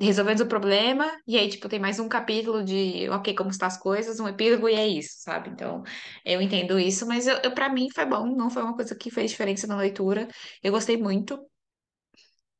resolvendo 0.00 0.40
o 0.42 0.48
problema, 0.48 1.10
e 1.26 1.36
aí, 1.38 1.48
tipo, 1.48 1.68
tem 1.68 1.78
mais 1.78 1.98
um 1.98 2.08
capítulo 2.08 2.62
de, 2.64 3.08
ok, 3.10 3.34
como 3.34 3.50
estão 3.50 3.66
as 3.68 3.78
coisas, 3.78 4.20
um 4.20 4.28
epílogo, 4.28 4.68
e 4.68 4.74
é 4.74 4.86
isso, 4.86 5.14
sabe? 5.22 5.50
Então, 5.50 5.82
eu 6.24 6.40
entendo 6.40 6.78
isso, 6.78 7.06
mas 7.06 7.26
eu, 7.26 7.36
eu 7.42 7.54
para 7.54 7.68
mim 7.70 7.88
foi 7.94 8.04
bom, 8.06 8.26
não 8.36 8.50
foi 8.50 8.62
uma 8.62 8.74
coisa 8.76 8.94
que 8.96 9.10
fez 9.10 9.30
diferença 9.30 9.66
na 9.66 9.76
leitura, 9.76 10.28
eu 10.62 10.72
gostei 10.72 10.96
muito. 10.96 11.38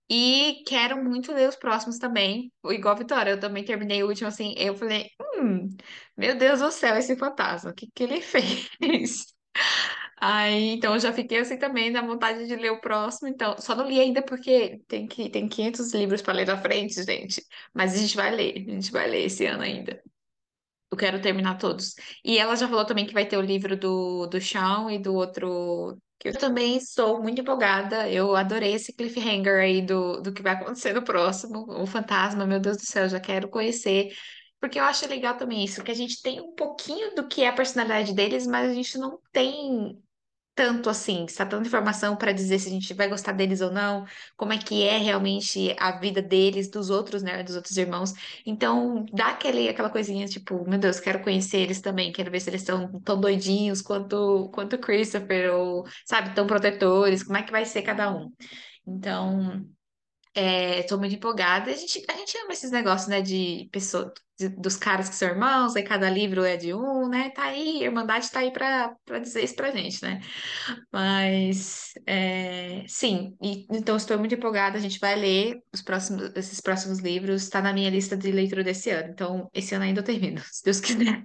E 0.08 0.62
quero 0.66 1.02
muito 1.02 1.32
ler 1.32 1.48
os 1.48 1.56
próximos 1.56 1.98
também, 1.98 2.52
igual 2.66 2.94
a 2.94 2.98
Vitória, 2.98 3.30
eu 3.32 3.40
também 3.40 3.64
terminei 3.64 4.02
o 4.04 4.08
último 4.08 4.28
assim, 4.28 4.54
eu 4.56 4.74
falei, 4.76 5.10
hum, 5.36 5.68
meu 6.16 6.36
Deus 6.38 6.60
do 6.60 6.70
céu, 6.70 6.96
esse 6.96 7.16
fantasma, 7.16 7.70
o 7.72 7.74
que 7.74 7.88
que 7.92 8.04
ele 8.04 8.20
fez? 8.22 9.34
Aí, 10.28 10.70
então 10.70 10.94
eu 10.94 10.98
já 10.98 11.12
fiquei 11.12 11.38
assim 11.38 11.56
também 11.56 11.88
na 11.88 12.02
vontade 12.02 12.48
de 12.48 12.56
ler 12.56 12.72
o 12.72 12.80
próximo, 12.80 13.28
então 13.28 13.54
só 13.60 13.76
não 13.76 13.88
li 13.88 14.00
ainda 14.00 14.20
porque 14.22 14.82
tem 14.88 15.06
que 15.06 15.30
tem 15.30 15.48
500 15.48 15.92
livros 15.94 16.20
para 16.20 16.34
ler 16.34 16.46
na 16.48 16.56
frente, 16.60 17.00
gente. 17.04 17.46
Mas 17.72 17.94
a 17.94 17.98
gente 17.98 18.16
vai 18.16 18.34
ler, 18.34 18.54
a 18.68 18.72
gente 18.72 18.90
vai 18.90 19.08
ler 19.08 19.26
esse 19.26 19.46
ano 19.46 19.62
ainda. 19.62 20.02
Eu 20.90 20.98
quero 20.98 21.20
terminar 21.22 21.58
todos. 21.58 21.94
E 22.24 22.38
ela 22.38 22.56
já 22.56 22.68
falou 22.68 22.84
também 22.84 23.06
que 23.06 23.14
vai 23.14 23.26
ter 23.26 23.36
o 23.36 23.40
livro 23.40 23.76
do 23.76 24.26
do 24.26 24.40
Shawn 24.40 24.90
e 24.90 24.98
do 24.98 25.14
outro 25.14 25.96
que 26.18 26.28
eu 26.28 26.32
também 26.38 26.76
estou 26.76 27.22
muito 27.22 27.40
empolgada. 27.40 28.10
Eu 28.10 28.34
adorei 28.34 28.72
esse 28.74 28.92
cliffhanger 28.92 29.60
aí 29.60 29.80
do, 29.82 30.20
do 30.22 30.32
que 30.32 30.42
vai 30.42 30.54
acontecer 30.54 30.92
no 30.92 31.04
próximo. 31.04 31.66
O 31.80 31.86
fantasma, 31.86 32.46
meu 32.46 32.58
Deus 32.60 32.78
do 32.78 32.84
céu, 32.86 33.08
já 33.08 33.20
quero 33.20 33.48
conhecer. 33.48 34.12
Porque 34.60 34.78
eu 34.80 34.84
acho 34.84 35.06
legal 35.08 35.36
também 35.36 35.64
isso, 35.64 35.84
que 35.84 35.90
a 35.90 35.94
gente 35.94 36.22
tem 36.22 36.40
um 36.40 36.54
pouquinho 36.54 37.14
do 37.14 37.28
que 37.28 37.42
é 37.42 37.48
a 37.48 37.52
personalidade 37.52 38.14
deles, 38.14 38.46
mas 38.46 38.70
a 38.70 38.74
gente 38.74 38.98
não 38.98 39.20
tem 39.32 40.02
tanto 40.56 40.88
assim, 40.90 41.26
está 41.26 41.44
tanta 41.46 41.66
informação 41.68 42.16
para 42.16 42.32
dizer 42.32 42.58
se 42.58 42.68
a 42.68 42.70
gente 42.72 42.94
vai 42.94 43.08
gostar 43.08 43.32
deles 43.32 43.60
ou 43.60 43.70
não, 43.70 44.06
como 44.36 44.54
é 44.54 44.58
que 44.58 44.82
é 44.82 44.96
realmente 44.98 45.76
a 45.78 45.92
vida 45.98 46.22
deles, 46.22 46.68
dos 46.70 46.88
outros, 46.90 47.22
né, 47.22 47.42
dos 47.42 47.56
outros 47.56 47.76
irmãos. 47.76 48.12
Então, 48.44 49.04
dá 49.12 49.28
aquele, 49.28 49.68
aquela 49.68 49.90
coisinha, 49.90 50.26
tipo, 50.26 50.68
meu 50.68 50.78
Deus, 50.78 50.98
quero 50.98 51.22
conhecer 51.22 51.58
eles 51.58 51.80
também, 51.82 52.10
quero 52.10 52.30
ver 52.30 52.40
se 52.40 52.48
eles 52.50 52.62
estão 52.62 53.00
tão 53.02 53.20
doidinhos 53.20 53.82
quanto 53.82 54.48
quanto 54.52 54.78
Christopher 54.78 55.52
ou, 55.54 55.84
sabe, 56.06 56.34
tão 56.34 56.46
protetores, 56.46 57.22
como 57.22 57.36
é 57.36 57.42
que 57.42 57.52
vai 57.52 57.64
ser 57.66 57.82
cada 57.82 58.10
um. 58.14 58.32
Então, 58.86 59.66
é, 60.36 60.82
tô 60.84 60.98
muito 60.98 61.14
empolgada. 61.16 61.70
A 61.70 61.74
gente, 61.74 62.04
a 62.08 62.12
gente 62.14 62.36
ama 62.38 62.52
esses 62.52 62.70
negócios, 62.70 63.08
né, 63.08 63.22
de 63.22 63.68
pessoa, 63.72 64.12
de- 64.38 64.50
dos 64.50 64.76
caras 64.76 65.08
que 65.08 65.14
são 65.16 65.28
irmãos, 65.28 65.74
aí 65.76 65.82
cada 65.82 66.10
livro 66.10 66.44
é 66.44 66.56
de 66.56 66.74
um, 66.74 67.08
né? 67.08 67.30
Tá 67.30 67.44
aí, 67.44 67.82
a 67.82 67.86
Irmandade 67.86 68.30
tá 68.30 68.40
aí 68.40 68.52
pra 68.52 68.94
dizer 69.22 69.42
isso 69.44 69.56
pra 69.56 69.70
gente, 69.72 70.02
né? 70.02 70.20
Mas, 70.92 71.92
é, 72.06 72.84
sim, 72.88 73.36
e, 73.42 73.66
então 73.70 73.96
estou 73.96 74.18
muito 74.18 74.34
empolgada. 74.34 74.78
A 74.78 74.80
gente 74.80 74.98
vai 75.00 75.16
ler 75.16 75.62
os 75.74 75.82
próximos, 75.82 76.32
esses 76.36 76.60
próximos 76.60 76.98
livros, 77.00 77.48
tá 77.48 77.62
na 77.62 77.72
minha 77.72 77.90
lista 77.90 78.16
de 78.16 78.30
leitura 78.32 78.64
desse 78.64 78.90
ano. 78.90 79.10
Então, 79.10 79.50
esse 79.54 79.74
ano 79.74 79.84
ainda 79.84 80.00
eu 80.00 80.04
termino, 80.04 80.40
se 80.52 80.62
Deus 80.64 80.80
quiser. 80.80 81.24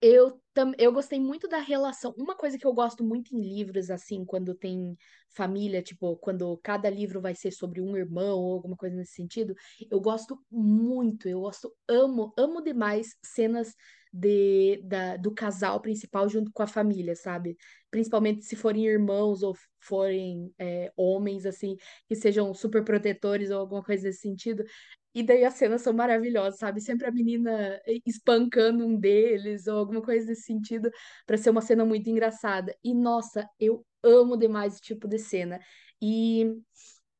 Eu, 0.00 0.40
tam, 0.54 0.72
eu 0.78 0.92
gostei 0.92 1.20
muito 1.20 1.46
da 1.46 1.58
relação. 1.58 2.14
Uma 2.16 2.34
coisa 2.34 2.58
que 2.58 2.66
eu 2.66 2.72
gosto 2.72 3.04
muito 3.04 3.34
em 3.36 3.40
livros, 3.40 3.90
assim, 3.90 4.24
quando 4.24 4.54
tem 4.54 4.96
família, 5.30 5.82
tipo, 5.82 6.16
quando 6.16 6.56
cada 6.58 6.88
livro 6.88 7.20
vai 7.20 7.34
ser 7.34 7.50
sobre 7.52 7.80
um 7.80 7.96
irmão 7.96 8.38
ou 8.38 8.54
alguma 8.54 8.76
coisa 8.76 8.96
nesse 8.96 9.12
sentido, 9.12 9.54
eu 9.90 10.00
gosto 10.00 10.38
muito, 10.50 11.28
eu 11.28 11.40
gosto, 11.40 11.72
amo, 11.88 12.32
amo 12.38 12.62
demais 12.62 13.14
cenas 13.22 13.74
de, 14.12 14.82
da, 14.84 15.16
do 15.16 15.32
casal 15.32 15.80
principal 15.80 16.28
junto 16.28 16.50
com 16.52 16.62
a 16.62 16.66
família, 16.66 17.14
sabe? 17.14 17.56
Principalmente 17.90 18.44
se 18.44 18.56
forem 18.56 18.86
irmãos 18.86 19.42
ou 19.42 19.54
forem 19.78 20.52
é, 20.58 20.92
homens, 20.96 21.46
assim, 21.46 21.76
que 22.08 22.16
sejam 22.16 22.52
super 22.52 22.82
protetores 22.84 23.50
ou 23.50 23.58
alguma 23.58 23.82
coisa 23.82 24.04
nesse 24.08 24.20
sentido. 24.20 24.64
E 25.14 25.22
daí 25.22 25.44
as 25.44 25.54
cenas 25.54 25.82
são 25.82 25.92
maravilhosas, 25.92 26.58
sabe? 26.58 26.80
Sempre 26.80 27.06
a 27.08 27.10
menina 27.12 27.80
espancando 28.06 28.86
um 28.86 28.96
deles 28.96 29.66
ou 29.66 29.78
alguma 29.78 30.02
coisa 30.02 30.26
nesse 30.26 30.42
sentido, 30.42 30.90
para 31.26 31.36
ser 31.36 31.50
uma 31.50 31.60
cena 31.60 31.84
muito 31.84 32.08
engraçada. 32.08 32.74
E 32.84 32.94
nossa, 32.94 33.48
eu 33.58 33.84
amo 34.02 34.36
demais 34.36 34.74
esse 34.74 34.82
tipo 34.82 35.08
de 35.08 35.18
cena. 35.18 35.60
E 36.00 36.46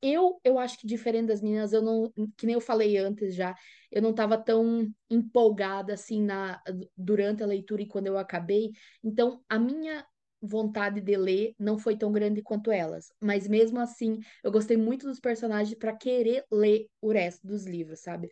eu, 0.03 0.41
eu 0.45 0.59
acho 0.59 0.79
que 0.79 0.87
diferente 0.87 1.27
das 1.29 1.43
meninas, 1.43 1.73
eu 1.73 1.83
não, 1.83 2.11
que 2.37 2.47
nem 2.47 2.55
eu 2.55 2.61
falei 2.61 2.97
antes 2.97 3.35
já, 3.35 3.55
eu 3.91 4.01
não 4.01 4.11
estava 4.11 4.39
tão 4.39 4.89
empolgada 5.11 5.93
assim 5.95 6.23
na 6.23 6.61
durante 6.97 7.43
a 7.43 7.47
leitura 7.47 7.83
e 7.83 7.87
quando 7.89 8.07
eu 8.07 8.17
acabei. 8.19 8.71
Então, 9.05 9.43
a 9.49 9.59
minha 9.59 10.07
vontade 10.41 11.01
de 11.01 11.17
ler 11.17 11.55
não 11.59 11.79
foi 11.79 11.97
tão 11.97 12.13
grande 12.13 12.43
quanto 12.43 12.71
elas, 12.71 13.13
mas 13.21 13.47
mesmo 13.49 13.81
assim, 13.81 14.19
eu 14.43 14.51
gostei 14.51 14.77
muito 14.77 15.07
dos 15.07 15.21
personagens 15.21 15.77
para 15.79 15.97
querer 15.97 16.45
ler 16.51 16.87
o 17.01 17.13
resto 17.13 17.47
dos 17.47 17.67
livros, 17.67 18.01
sabe? 18.01 18.31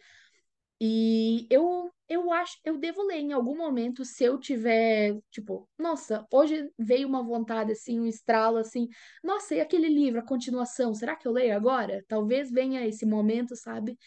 E 0.81 1.47
eu 1.51 1.91
eu 2.09 2.33
acho, 2.33 2.57
eu 2.65 2.79
devo 2.79 3.03
ler 3.03 3.17
em 3.19 3.33
algum 3.33 3.55
momento 3.57 4.03
se 4.03 4.25
eu 4.25 4.39
tiver, 4.41 5.15
tipo, 5.31 5.69
nossa, 5.79 6.27
hoje 6.33 6.71
veio 6.79 7.07
uma 7.07 7.23
vontade 7.23 7.73
assim, 7.73 8.01
um 8.01 8.07
estralo 8.07 8.57
assim, 8.57 8.89
nossa, 9.23 9.55
e 9.55 9.61
aquele 9.61 9.89
livro, 9.89 10.19
a 10.21 10.23
continuação, 10.25 10.95
será 10.95 11.15
que 11.17 11.29
eu 11.29 11.33
leio 11.33 11.55
agora? 11.55 12.03
Talvez 12.09 12.51
venha 12.51 12.87
esse 12.87 13.05
momento, 13.05 13.55
sabe? 13.55 13.99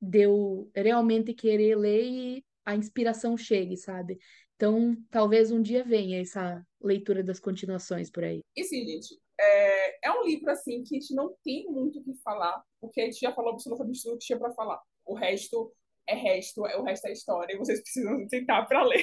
De 0.00 0.20
eu 0.22 0.70
realmente 0.74 1.34
querer 1.34 1.76
ler 1.76 2.04
e 2.04 2.44
a 2.64 2.76
inspiração 2.76 3.36
chegue, 3.36 3.76
sabe? 3.76 4.18
Então, 4.60 4.94
talvez 5.10 5.50
um 5.50 5.62
dia 5.62 5.82
venha 5.82 6.20
essa 6.20 6.62
leitura 6.82 7.24
das 7.24 7.40
continuações 7.40 8.10
por 8.10 8.22
aí. 8.22 8.42
E 8.54 8.62
sim, 8.62 8.84
gente, 8.84 9.18
é, 9.40 10.08
é 10.08 10.12
um 10.12 10.22
livro 10.22 10.50
assim 10.50 10.82
que 10.82 10.94
a 10.94 11.00
gente 11.00 11.14
não 11.14 11.34
tem 11.42 11.64
muito 11.64 11.98
o 11.98 12.04
que 12.04 12.12
falar, 12.22 12.62
porque 12.78 13.00
a 13.00 13.04
gente 13.06 13.20
já 13.20 13.32
falou 13.32 13.52
absolutamente 13.52 14.02
tudo 14.02 14.18
que 14.18 14.26
tinha 14.26 14.38
para 14.38 14.52
falar. 14.52 14.78
O 15.06 15.14
resto 15.14 15.72
é 16.06 16.14
resto, 16.14 16.66
é 16.66 16.76
o 16.76 16.82
resto 16.82 17.06
é 17.06 17.12
história, 17.12 17.54
e 17.54 17.56
vocês 17.56 17.80
precisam 17.80 18.28
tentar 18.28 18.66
para 18.66 18.84
ler. 18.84 19.02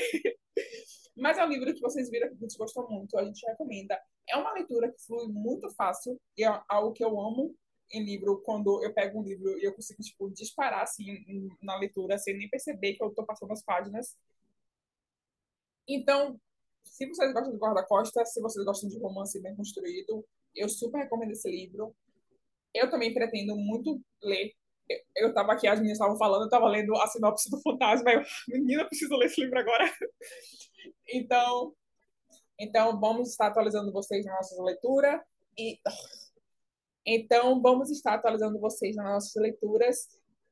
Mas 1.18 1.40
é 1.40 1.44
um 1.44 1.50
livro 1.50 1.74
que 1.74 1.82
vocês 1.82 2.08
viram 2.12 2.30
que 2.30 2.36
a 2.36 2.38
gente 2.38 2.56
gostou 2.56 2.88
muito, 2.88 3.18
a 3.18 3.26
gente 3.26 3.44
recomenda. 3.48 4.00
É 4.30 4.38
uma 4.38 4.54
leitura 4.54 4.92
que 4.92 5.04
flui 5.08 5.28
muito 5.28 5.68
fácil, 5.72 6.22
e 6.38 6.44
é 6.44 6.62
algo 6.70 6.94
que 6.94 7.04
eu 7.04 7.20
amo 7.20 7.56
em 7.92 8.04
livro, 8.04 8.44
quando 8.44 8.84
eu 8.84 8.94
pego 8.94 9.20
um 9.20 9.24
livro 9.24 9.58
e 9.58 9.64
eu 9.64 9.74
consigo, 9.74 10.04
tipo, 10.04 10.30
disparar, 10.30 10.84
assim, 10.84 11.50
na 11.64 11.80
leitura, 11.80 12.16
sem 12.20 12.38
nem 12.38 12.48
perceber 12.48 12.94
que 12.94 13.04
eu 13.04 13.10
tô 13.10 13.26
passando 13.26 13.54
as 13.54 13.64
páginas. 13.64 14.16
Então, 15.88 16.40
se 16.84 17.08
vocês 17.08 17.34
gostam 17.34 17.54
de 17.54 17.60
guarda-costa, 17.60 18.26
se 18.26 18.42
vocês 18.42 18.66
gostam 18.66 18.90
de 18.90 19.00
romance 19.00 19.42
bem 19.42 19.56
construído, 19.56 20.26
eu 20.56 20.68
super 20.68 21.00
recomendo 21.00 21.32
esse 21.32 21.50
livro. 21.50 21.96
Eu 22.74 22.90
também 22.90 23.14
pretendo 23.14 23.56
muito 23.56 24.02
ler 24.22 24.54
eu 25.16 25.34
tava 25.34 25.54
aqui, 25.54 25.68
as 25.68 25.80
meninas 25.80 25.98
estavam 25.98 26.18
falando, 26.18 26.44
eu 26.44 26.50
tava 26.50 26.68
lendo 26.68 26.96
a 26.96 27.08
sinopse 27.08 27.50
do 27.50 27.62
Fantasma, 27.62 28.12
eu, 28.12 28.22
menina, 28.48 28.86
preciso 28.86 29.16
ler 29.16 29.26
esse 29.26 29.42
livro 29.42 29.60
agora. 29.60 29.92
então, 31.08 31.74
então, 32.60 33.00
vamos 33.00 33.30
estar 33.30 33.48
atualizando 33.48 33.92
vocês 33.92 34.26
na 34.26 34.36
nossa 34.36 34.64
leitura 34.64 35.24
e 35.58 35.78
então 37.06 37.62
vamos 37.62 37.90
estar 37.90 38.16
atualizando 38.16 38.60
vocês 38.60 38.96
nas 38.96 39.06
nossas 39.06 39.42
leituras 39.42 40.08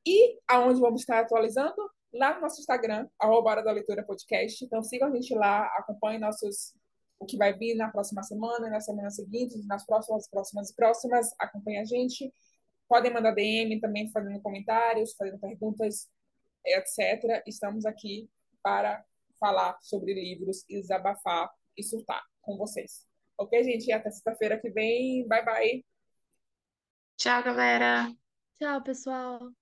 e 0.06 0.38
aonde 0.48 0.80
vamos 0.80 1.02
estar 1.02 1.20
atualizando 1.20 1.76
lá 2.18 2.34
no 2.34 2.42
nosso 2.42 2.60
Instagram, 2.60 3.08
arroba 3.18 3.50
Hora 3.50 3.62
da 3.62 3.72
Leitura 3.72 4.04
Podcast. 4.04 4.64
Então 4.64 4.82
sigam 4.82 5.08
a 5.08 5.14
gente 5.14 5.34
lá, 5.34 5.66
acompanhem 5.78 6.20
nossos 6.20 6.74
o 7.18 7.24
que 7.24 7.36
vai 7.36 7.56
vir 7.56 7.74
na 7.74 7.90
próxima 7.90 8.22
semana, 8.22 8.68
na 8.68 8.80
semana 8.80 9.10
seguinte, 9.10 9.56
nas 9.66 9.86
próximas, 9.86 10.28
próximas, 10.28 10.72
próximas, 10.74 11.34
acompanhe 11.38 11.78
a 11.78 11.84
gente. 11.84 12.32
Podem 12.88 13.12
mandar 13.12 13.32
DM 13.32 13.80
também, 13.80 14.10
fazendo 14.10 14.40
comentários, 14.40 15.14
fazendo 15.14 15.38
perguntas, 15.38 16.08
etc. 16.64 17.42
Estamos 17.46 17.86
aqui 17.86 18.28
para 18.62 19.04
falar 19.40 19.78
sobre 19.80 20.14
livros 20.14 20.64
e 20.68 20.80
desabafar 20.80 21.50
e 21.76 21.82
surtar 21.82 22.22
com 22.42 22.56
vocês. 22.56 23.06
Ok, 23.38 23.62
gente? 23.64 23.90
Até 23.92 24.10
sexta-feira 24.10 24.58
que 24.58 24.70
vem. 24.70 25.26
Bye, 25.26 25.44
bye. 25.44 25.84
Tchau, 27.16 27.42
galera. 27.42 28.12
Tchau, 28.58 28.82
pessoal. 28.82 29.52